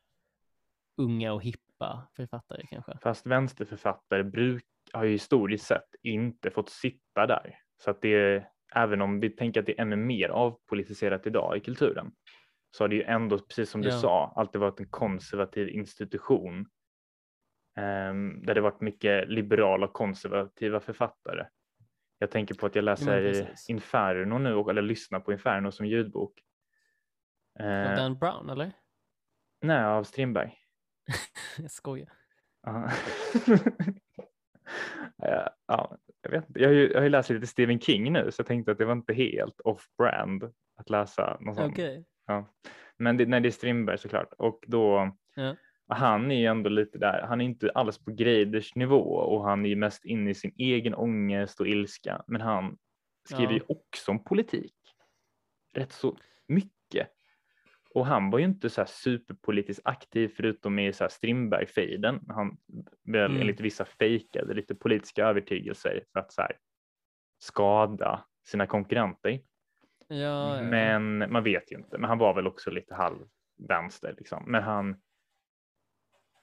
[0.96, 2.98] unga och hippa författare kanske.
[3.02, 7.58] Fast vänsterförfattare bruk, har ju historiskt sett inte fått sitta där.
[7.78, 11.60] Så att det, även om vi tänker att det är ännu mer avpolitiserat idag i
[11.60, 12.12] kulturen,
[12.70, 13.98] så har det ju ändå, precis som du ja.
[13.98, 16.58] sa, alltid varit en konservativ institution
[17.76, 21.46] um, där det varit mycket liberala och konservativa författare.
[22.18, 26.42] Jag tänker på att jag läser Inferno nu, eller lyssnar på Inferno som ljudbok.
[27.60, 28.72] Av uh, Dan Brown, eller?
[29.60, 30.54] Nej, av Strindberg.
[31.58, 32.12] jag skojar.
[32.66, 32.90] ja,
[36.22, 38.46] jag, vet, jag, har ju, jag har ju läst lite Stephen King nu så jag
[38.46, 41.70] tänkte att det var inte helt off-brand att läsa någon sån.
[41.70, 42.04] Okay.
[42.26, 42.54] Ja.
[42.96, 45.56] Men det, nej, det är Strindberg såklart och då ja.
[45.88, 47.22] Han är ju ändå lite där.
[47.22, 50.52] Han är inte alls på Greiders nivå och han är ju mest inne i sin
[50.56, 52.22] egen ångest och ilska.
[52.26, 52.78] Men han
[53.28, 53.58] skriver ja.
[53.58, 54.74] ju också om politik.
[55.74, 56.18] Rätt så
[56.48, 57.08] mycket.
[57.90, 62.20] Och han var ju inte så här superpolitiskt aktiv förutom i så här Strindberg-fejden.
[62.28, 62.56] Han
[63.04, 63.40] väl mm.
[63.40, 66.56] enligt vissa fejkade lite politiska övertygelser för att så här
[67.38, 69.40] skada sina konkurrenter.
[70.08, 70.62] Ja, ja.
[70.62, 71.98] Men man vet ju inte.
[71.98, 74.44] Men han var väl också lite halvvänster liksom.
[74.46, 74.96] Men han.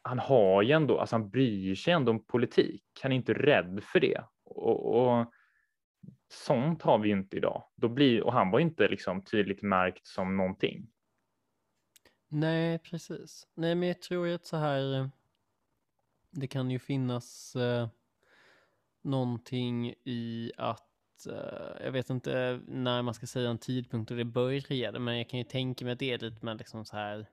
[0.04, 2.84] Han har ju ändå, alltså han bryr sig ändå om politik.
[3.02, 5.34] Han är inte rädd för det och, och
[6.30, 7.64] sånt har vi ju inte idag.
[7.76, 10.88] Då blir, och han var inte liksom tydligt märkt som någonting.
[12.28, 13.48] Nej, precis.
[13.54, 15.00] Nej, men jag tror att så här.
[15.00, 15.08] Eh,
[16.32, 17.88] det kan ju finnas eh,
[19.02, 24.26] någonting i att eh, jag vet inte när man ska säga en tidpunkt och det
[24.26, 27.30] började, men jag kan ju tänka mig att det är lite med liksom så här,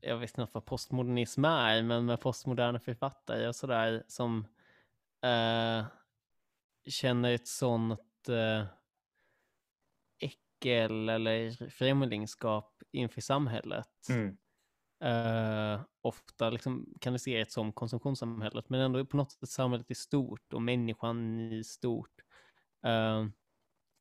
[0.00, 4.46] jag vet inte vad postmodernism är, men med postmoderna författare och sådär som
[5.24, 5.86] uh,
[6.88, 8.00] känner ett sånt
[10.18, 14.08] äckel eller främlingskap inför samhället.
[14.10, 14.36] Mm.
[15.04, 20.62] Uh, ofta liksom kanaliserat som konsumtionssamhället, men ändå på något sätt samhället i stort och
[20.62, 22.22] människan i stort.
[22.86, 23.28] Uh,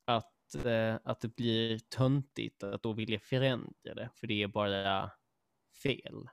[0.05, 5.11] att, uh, att det blir töntigt att då vilja förändra det, för det är bara
[5.83, 6.29] fel.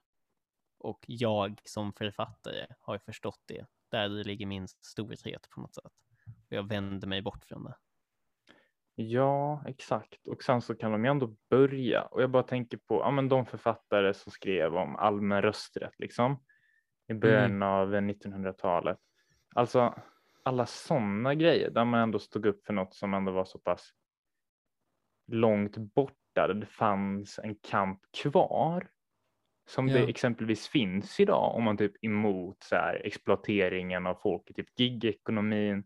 [0.78, 3.66] Och jag som författare har förstått det.
[3.90, 5.92] Där ligger min storhet på något sätt.
[6.26, 7.76] Och jag vänder mig bort från det.
[8.95, 10.26] Ja, exakt.
[10.26, 12.03] Och sen så kan de ju ändå börja.
[12.03, 16.45] Och jag bara tänker på ja, men de författare som skrev om allmän rösträtt liksom
[17.09, 17.62] i början mm.
[17.62, 18.99] av 1900-talet.
[19.55, 19.95] Alltså
[20.42, 23.90] alla sådana grejer där man ändå stod upp för något som ändå var så pass
[25.26, 26.14] långt borta.
[26.34, 28.88] Där det fanns en kamp kvar
[29.67, 29.97] som ja.
[29.97, 35.85] det exempelvis finns idag om man typ emot så här, exploateringen av folk, typ gigekonomin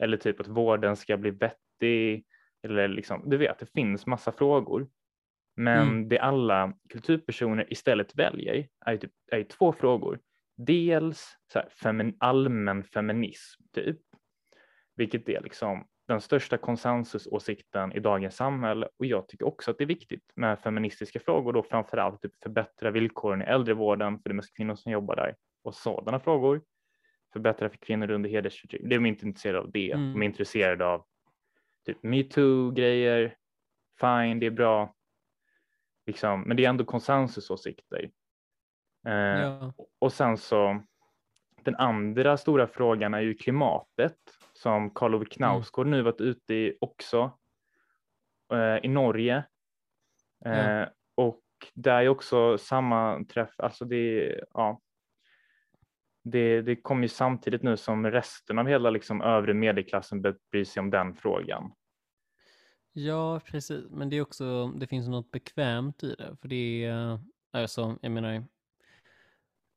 [0.00, 2.26] eller typ att vården ska bli vettig
[2.62, 4.88] eller liksom, du vet, det finns massa frågor.
[5.56, 6.08] Men mm.
[6.08, 10.20] det alla kulturpersoner istället väljer är, typ, är två frågor.
[10.56, 14.00] Dels så här, femin, allmän feminism, typ,
[14.96, 18.88] vilket är liksom den största konsensusåsikten i dagens samhälle.
[18.98, 22.42] Och jag tycker också att det är viktigt med feministiska frågor, då framför allt typ
[22.42, 26.62] förbättra villkoren i äldrevården för det är mest kvinnor som jobbar där och sådana frågor.
[27.32, 28.82] Förbättra för kvinnor under hedersförtryck.
[28.84, 29.92] Det är de inte intresserade av det.
[29.92, 30.12] Mm.
[30.12, 31.04] De är intresserade av
[31.86, 33.36] typ metoo-grejer,
[34.00, 34.94] fine, det är bra.
[36.06, 38.10] Liksom, men det är ändå konsensusåsikter.
[39.06, 39.74] Eh, ja.
[39.98, 40.82] Och sen så
[41.62, 44.18] den andra stora frågan är ju klimatet
[44.58, 45.98] som Karl Ove Knausgård mm.
[45.98, 47.38] nu varit ute i också
[48.52, 49.44] eh, i Norge.
[50.44, 50.90] Eh, ja.
[51.14, 51.42] Och
[51.74, 54.80] det är också sammanträff, alltså det ja.
[56.24, 60.80] det, det kommer ju samtidigt nu som resten av hela liksom övre medelklassen bryr sig
[60.80, 61.72] om den frågan.
[62.96, 63.84] Ja, precis.
[63.90, 66.36] Men det är också, det finns något bekvämt i det.
[66.40, 67.18] För det är,
[67.52, 68.44] alltså, jag menar,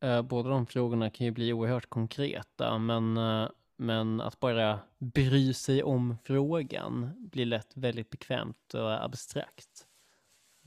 [0.02, 5.54] eh, båda de frågorna kan ju bli oerhört konkreta, men, eh, men att bara bry
[5.54, 9.88] sig om frågan blir lätt väldigt bekvämt och abstrakt.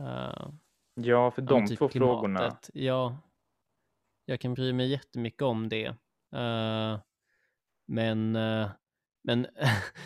[0.00, 0.50] Uh,
[0.94, 2.20] ja, för de typ två klimatet.
[2.20, 2.56] frågorna.
[2.72, 3.18] Ja,
[4.24, 5.88] jag kan bry mig jättemycket om det.
[6.36, 6.98] Uh,
[7.86, 8.68] men uh,
[9.22, 9.46] men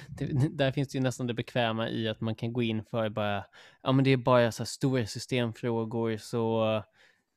[0.50, 3.44] där finns det ju nästan det bekväma i att man kan gå in för bara,
[3.82, 6.82] ja men det är bara så här stora systemfrågor så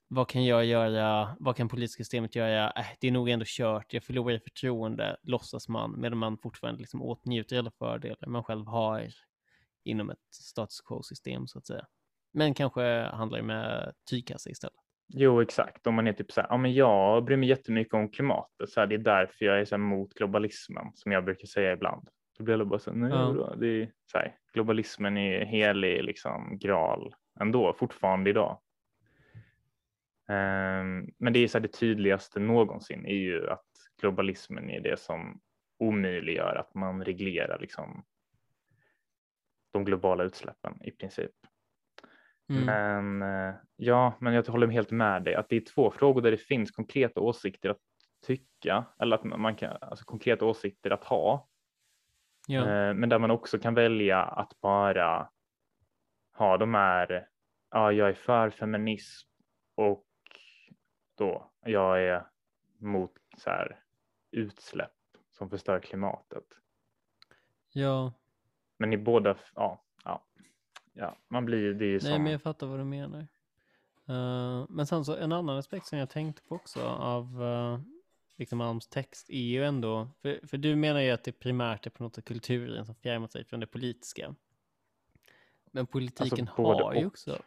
[0.08, 3.94] vad kan jag göra, vad kan politiska systemet göra, äh, det är nog ändå kört,
[3.94, 8.66] jag förlorar i förtroende, låtsas man, medan man fortfarande liksom åtnjuter alla fördelar man själv
[8.66, 9.08] har
[9.84, 11.86] inom ett status quo-system så att säga.
[12.34, 14.76] Men kanske handlar det med tygkassa istället.
[15.14, 15.88] Jo, exakt.
[15.88, 18.80] Om man är typ så här, ja men jag bryr mig jättemycket om klimatet, så
[18.80, 22.10] här, det är därför jag är så här mot globalismen, som jag brukar säga ibland.
[22.38, 23.32] Då blir jag bara så här, nej ja.
[23.32, 28.60] då, det är så här, globalismen är helig liksom graal ändå, fortfarande idag.
[30.30, 33.66] Um, men det är så här, det tydligaste någonsin är ju att
[34.02, 35.42] globalismen är det som
[35.80, 38.06] omöjliggör att man reglerar liksom
[39.72, 41.32] de globala utsläppen i princip.
[42.50, 42.66] Mm.
[42.66, 46.32] Men eh, ja, men jag håller helt med dig att det är två frågor där
[46.32, 47.82] det finns konkreta åsikter att
[48.26, 51.48] tycka eller att man kan, alltså konkreta åsikter att ha.
[52.48, 52.60] Ja.
[52.60, 55.30] Eh, men där man också kan välja att bara
[56.38, 57.28] ha de här,
[57.72, 59.30] ja, jag är för feminism
[59.76, 60.07] och
[61.18, 62.28] då jag är
[62.78, 63.80] mot så här
[64.32, 64.92] utsläpp
[65.32, 66.44] som förstör klimatet.
[67.74, 68.14] Ja.
[68.78, 70.24] Men i båda, ja, ja,
[70.94, 72.24] ja, man blir det är Nej, som...
[72.24, 73.28] men jag fattar vad du menar.
[74.10, 77.80] Uh, men sen så en annan aspekt som jag tänkte på också av uh,
[78.38, 81.90] liksom Alms text är ju ändå, för, för du menar ju att det primärt är
[81.90, 84.36] på något sätt kulturen som fjärmar sig från det politiska.
[85.72, 87.42] Men politiken alltså, har ju också,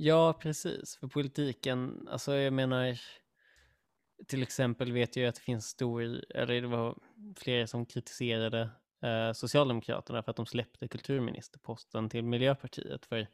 [0.00, 3.00] ja precis, för politiken, alltså jag menar,
[4.26, 6.02] till exempel vet jag att det finns stor,
[6.34, 6.98] eller det var
[7.36, 8.70] flera som kritiserade
[9.02, 13.06] eh, Socialdemokraterna för att de släppte kulturministerposten till Miljöpartiet.
[13.06, 13.26] För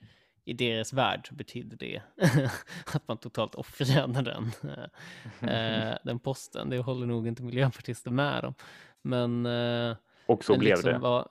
[0.44, 2.02] i deras värld betydde det
[2.94, 4.52] att man totalt offrade den,
[5.42, 6.70] eh, den posten.
[6.70, 8.54] Det håller nog inte miljöpartister med om.
[9.02, 9.96] Men, eh,
[10.26, 10.98] och så men blev liksom det.
[10.98, 11.28] Var...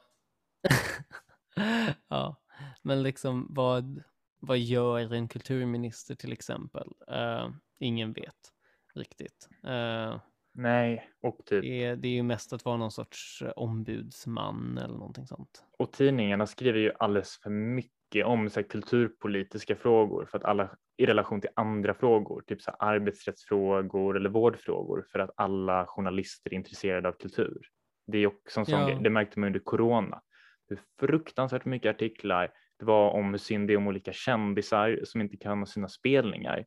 [2.08, 2.36] ja,
[2.82, 4.04] men liksom vad,
[4.46, 6.88] vad gör en kulturminister till exempel?
[7.12, 8.52] Uh, ingen vet
[8.96, 9.50] riktigt.
[9.68, 10.20] Uh,
[10.58, 11.62] Nej, och typ.
[11.62, 15.66] Det är, det är ju mest att vara någon sorts ombudsman eller någonting sånt.
[15.78, 20.70] Och tidningarna skriver ju alldeles för mycket om så här, kulturpolitiska frågor för att alla
[20.98, 26.54] i relation till andra frågor, typ så här, arbetsrättsfrågor eller vårdfrågor för att alla journalister
[26.54, 27.62] är intresserade av kultur.
[28.08, 28.88] Det är också en sån ja.
[28.88, 30.22] grej, det märkte man under corona.
[30.68, 35.22] Hur fruktansvärt mycket artiklar det var om hur synd det är om olika kändisar som
[35.22, 36.66] inte kan ha sina spelningar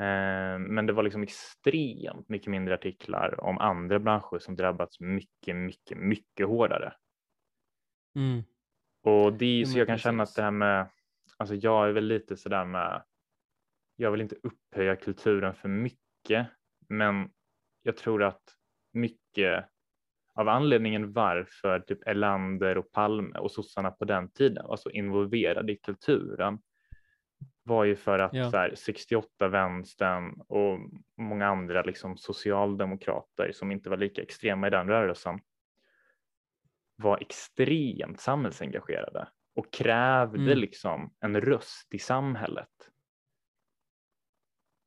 [0.00, 5.56] Eh, men det var liksom extremt mycket mindre artiklar om andra branscher som drabbats mycket,
[5.56, 6.92] mycket, mycket hårdare.
[8.16, 8.42] Mm.
[9.02, 10.90] Och det, så jag kan känna att det här med,
[11.36, 13.04] alltså jag är väl lite sådär med,
[13.96, 16.46] jag vill inte upphöja kulturen för mycket,
[16.88, 17.30] men
[17.82, 18.42] jag tror att
[18.92, 19.64] mycket
[20.40, 25.72] av anledningen varför typ Elander och Palme och sossarna på den tiden var så involverade
[25.72, 26.58] i kulturen
[27.62, 28.50] var ju för att ja.
[28.50, 30.78] här, 68 vänstern och
[31.16, 35.40] många andra liksom, socialdemokrater som inte var lika extrema i den rörelsen
[36.96, 40.58] var extremt samhällsengagerade och krävde mm.
[40.58, 42.90] liksom en röst i samhället.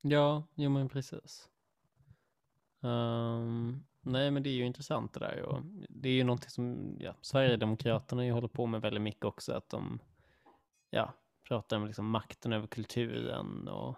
[0.02, 1.50] Ja, jo men precis.
[2.82, 6.96] Um, nej men det är ju intressant det där och det är ju någonting som
[7.00, 10.00] ja, Sverigedemokraterna ju håller på med väldigt mycket också att de
[10.90, 11.14] ja,
[11.48, 13.98] pratar om liksom makten över kulturen och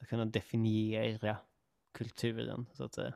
[0.00, 1.36] att kunna definiera
[1.92, 3.14] kulturen så att säga.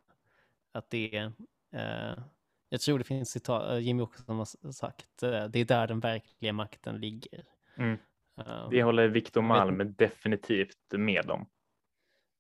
[0.72, 1.32] Att det är,
[1.72, 2.24] eh,
[2.68, 6.00] jag tror det finns citat, eh, Jimmy Åkesson har sagt, eh, det är där den
[6.00, 7.44] verkliga makten ligger.
[7.76, 7.98] Mm.
[8.34, 11.46] Um, det håller Viktor Malm vet, definitivt med om.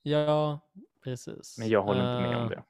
[0.02, 0.60] Ja,
[1.04, 1.58] precis.
[1.58, 2.62] Men jag håller inte med om det.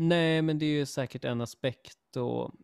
[0.00, 2.54] Nej, men det är ju säkert en aspekt och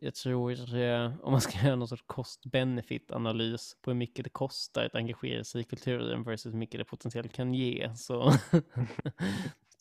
[0.00, 4.84] jag tror eh, om man ska göra någon sorts cost-benefit-analys på hur mycket det kostar
[4.84, 8.30] att engagera sig i kulturen versus hur mycket det potentiellt kan ge så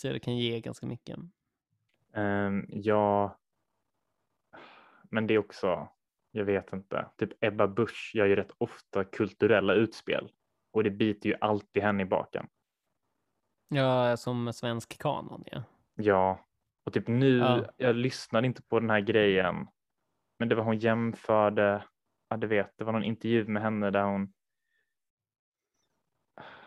[0.01, 1.18] tror jag det kan ge ganska mycket.
[2.14, 3.39] Um, ja,
[5.09, 5.89] men det är också,
[6.32, 10.32] jag vet inte, typ Ebba Busch gör ju rätt ofta kulturella utspel
[10.72, 12.47] och det biter ju alltid henne i baken.
[13.68, 15.64] Ja, som svensk kanon, ja.
[15.95, 16.45] Ja,
[16.84, 17.66] och typ nu, Ja.
[17.78, 19.68] jag lyssnade inte på den här grejen,
[20.40, 21.84] men det var hon jämförde,
[22.30, 24.34] ja du vet, det var någon intervju med henne där hon,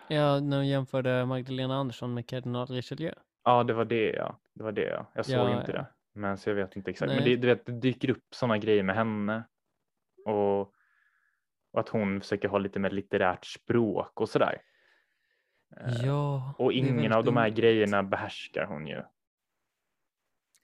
[0.08, 3.12] Ja, när hon jämförde Magdalena Andersson med kardinal Richelieu.
[3.44, 5.78] ja det var det ja, det var det ja, jag såg Ja, inte ja.
[5.78, 7.28] det, men så jag vet inte exakt, men Nej.
[7.28, 9.44] det, du vet, det dyker upp sådana grejer med henne
[10.24, 10.60] och,
[11.72, 14.62] och att hon försöker ha lite mer litterärt språk och sådär.
[15.76, 16.54] Eh, Ja.
[16.58, 19.02] och ingen av de här grejerna behärskar hon ju.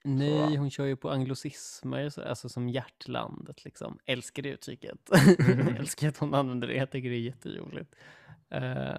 [0.03, 3.99] Nej, hon kör ju på anglosismer, så- alltså som hjärtlandet liksom.
[4.05, 5.09] Älskar det uttrycket.
[5.39, 5.67] Mhm.
[5.75, 7.95] Älskar att hon använder det, jag tycker det är jätteroligt.
[8.55, 8.95] Uh,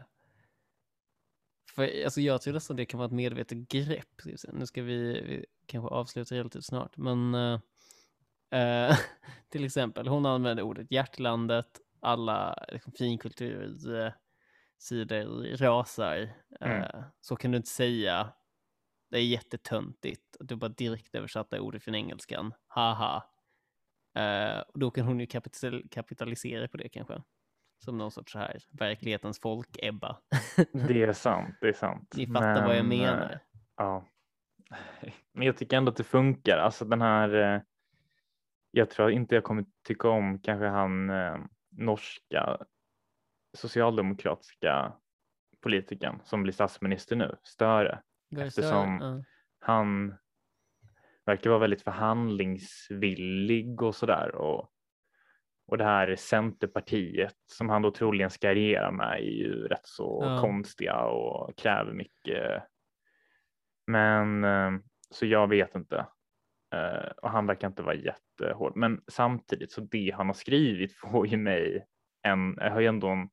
[1.74, 4.20] för alltså jag tror nästan det kan vara ett medvetet grepp.
[4.52, 7.60] Nu ska vi, vi kanske avsluta relativt snart, men eh,
[8.60, 8.96] eh,
[9.48, 16.30] till exempel, hon använder ordet hjärtlandet, alla liksom, finkultursidor rasar.
[16.60, 17.02] Mm.
[17.20, 18.32] Så kan du inte säga.
[19.12, 20.36] Det är jättetöntigt.
[20.40, 22.54] Du bara direkt översatta ordet från engelskan.
[22.66, 23.22] Haha.
[24.68, 27.22] Och då kan hon ju kapital kapitalisera på det kanske.
[27.84, 30.16] Som någon sorts så här verklighetens folk-Ebba.
[30.88, 32.14] Det är sant, det är sant.
[32.16, 33.40] Ni fattar vad jag Men, eh, menar.
[33.76, 34.04] Ja,
[35.32, 36.58] men jag tycker ändå att det funkar.
[36.58, 37.54] Alltså den här.
[37.54, 37.60] eh,
[38.70, 41.10] Jag tror inte jag kommer tycka om kanske han
[41.70, 42.58] norska
[43.56, 44.92] socialdemokratiska
[45.60, 48.02] politikern som blir statsminister nu, Störe.
[48.38, 48.98] Eftersom-?
[49.00, 49.22] Ja.
[49.60, 50.14] Han
[51.26, 54.68] verkar vara väldigt förhandlingsvillig och sådär och
[55.66, 60.22] och det här Centerpartiet som han då troligen ska regera med är ju rätt så
[60.26, 60.40] Ja.
[60.40, 62.62] konstiga och kräver mycket.
[63.86, 64.70] Men eh,
[65.10, 66.06] så jag vet inte.
[66.74, 68.76] Eh, Och han verkar inte vara jättehård.
[68.76, 71.86] Men samtidigt så det han har skrivit får ju mig
[72.22, 73.28] en, jag har ju ändå en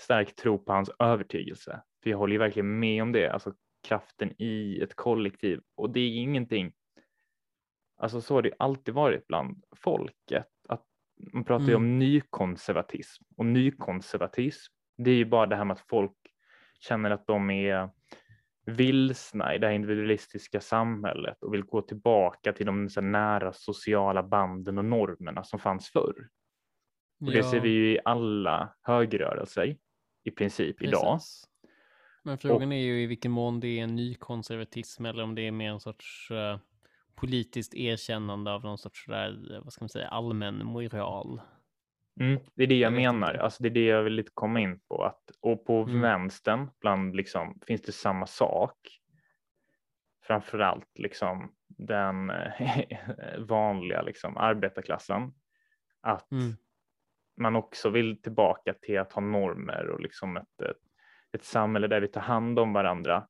[0.00, 1.82] stark tro på hans övertygelse.
[2.02, 3.54] För jag håller ju verkligen med om det, alltså
[3.84, 5.60] kraften i ett kollektiv.
[5.74, 6.72] Och det är ingenting,
[7.96, 10.48] alltså så har det alltid varit bland folket.
[10.68, 10.84] Att
[11.32, 11.82] man pratar ju Mm.
[11.82, 16.16] om nykonservatism och nykonservatism, det är ju bara det här med att folk
[16.80, 17.90] känner att de är
[18.66, 24.78] vilsna i det här individualistiska samhället och vill gå tillbaka till de nära sociala banden
[24.78, 26.28] och normerna som fanns förr.
[27.20, 29.76] Och det ser vi ju i alla högrörelser
[30.24, 31.20] i princip idag.
[32.24, 35.46] Men frågan är ju i vilken mån det är en ny konservatism eller om det
[35.46, 36.58] är mer en sorts eh,
[37.14, 41.40] politiskt erkännande av någon sorts där, eh, vad ska man säga, allmän moral.
[42.20, 43.34] Mm, det är det jag, Jag menar.
[43.34, 45.04] Alltså det är det jag vill lite komma in på.
[45.04, 46.00] Att, och på Mm.
[46.00, 48.78] vänstern bland liksom, finns det samma sak.
[50.26, 52.52] Framförallt liksom den eh,
[53.38, 55.32] vanliga liksom, arbetarklassen.
[56.00, 56.52] Att Mm.
[57.40, 60.76] man också vill tillbaka till att ha normer och liksom ett, ett,
[61.34, 63.28] ett samhälle där vi tar hand om varandra.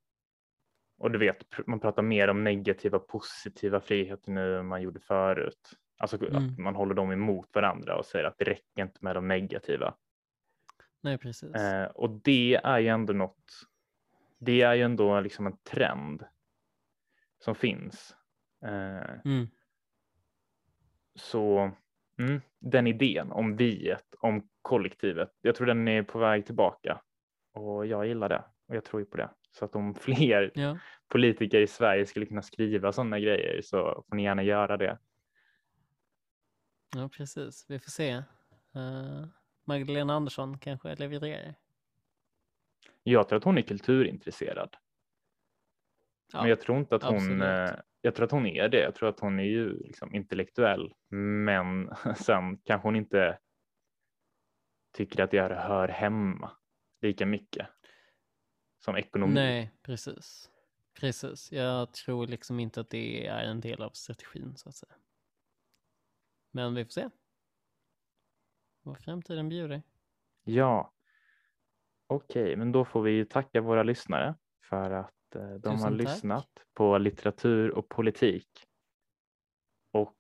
[0.99, 5.01] Och du vet, man pratar mer om negativa och positiva friheter nu än man gjorde
[5.01, 5.71] förut.
[5.99, 6.55] Alltså att Mm.
[6.63, 9.95] man håller dem emot varandra och säger att det räcker inte med de negativa.
[11.01, 11.55] Nej, precis.
[11.55, 13.53] Eh, och det är ju ändå något,
[14.39, 16.25] det är ju ändå liksom en trend
[17.39, 18.17] som finns.
[18.65, 19.49] Eh, Mm.
[21.15, 21.71] så
[22.19, 27.01] mm, den idén om viet, om kollektivet, jag tror den är på väg tillbaka
[27.55, 29.31] och jag gillar det och jag tror ju på det.
[29.51, 30.79] Så att om fler Ja,
[31.09, 34.99] politiker i Sverige skulle kunna skriva sådana grejer så får ni gärna göra det.
[36.97, 37.67] ja, precis.
[37.69, 38.11] Vi får se.
[38.75, 39.25] Eh,
[39.65, 41.55] Magdalena Andersson kanske levererar.
[43.03, 44.77] Jag tror att hon är kulturintresserad.
[46.33, 47.43] Ja, Men jag tror inte att hon, absolut.
[47.43, 48.81] eh, jag tror att hon är det.
[48.83, 53.39] Jag tror att hon är ju liksom intellektuell, men sen kanske hon inte
[54.93, 56.51] tycker att det hör hemma
[57.05, 57.67] lika mycket
[58.85, 59.35] som ekonomi.
[59.35, 60.51] Nej, precis.
[61.01, 61.53] Precis.
[61.53, 64.95] Jag tror liksom inte att det är en del av strategin så att säga.
[66.51, 67.11] Men vi får se.
[68.83, 69.83] Vad framtiden bjuder.
[70.45, 70.93] Ja,
[72.07, 75.81] okej, men då får vi ju tacka våra lyssnare för att eh, de har Tusen
[75.81, 75.99] tack.
[75.99, 78.49] lyssnat på litteratur och politik.
[79.93, 80.19] Och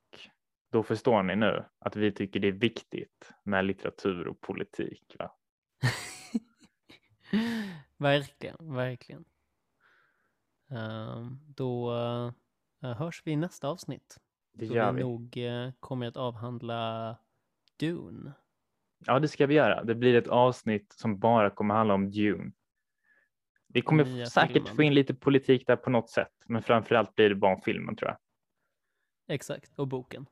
[0.72, 5.16] då förstår ni nu att vi tycker det är viktigt med litteratur och politik.
[5.18, 5.36] Va?
[7.96, 9.24] verkligen, verkligen.
[10.70, 11.94] Ehm, då
[12.82, 14.20] eh, hörs vi i nästa avsnitt.
[14.52, 15.02] Det Då gör vi vi.
[15.02, 17.16] nog uh, kommer att avhandla
[17.76, 18.32] Dune.
[19.06, 19.84] Ja, det ska vi göra.
[19.84, 22.52] Det blir ett avsnitt som bara kommer handla om Dune.
[23.68, 24.76] Vi kommer nya säkert filmen.
[24.76, 27.60] få in lite politik där på något sätt, men framför allt blir det bara om
[27.60, 28.18] filmen tror jag.
[29.34, 30.26] Exakt, och boken.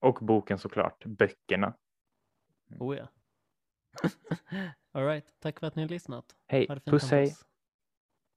[0.00, 1.76] Och boken såklart, böckerna.
[2.78, 3.08] Oh ja.
[4.96, 6.24] All right, tack för att ni har lyssnat.
[6.46, 7.36] Hej, puss hej!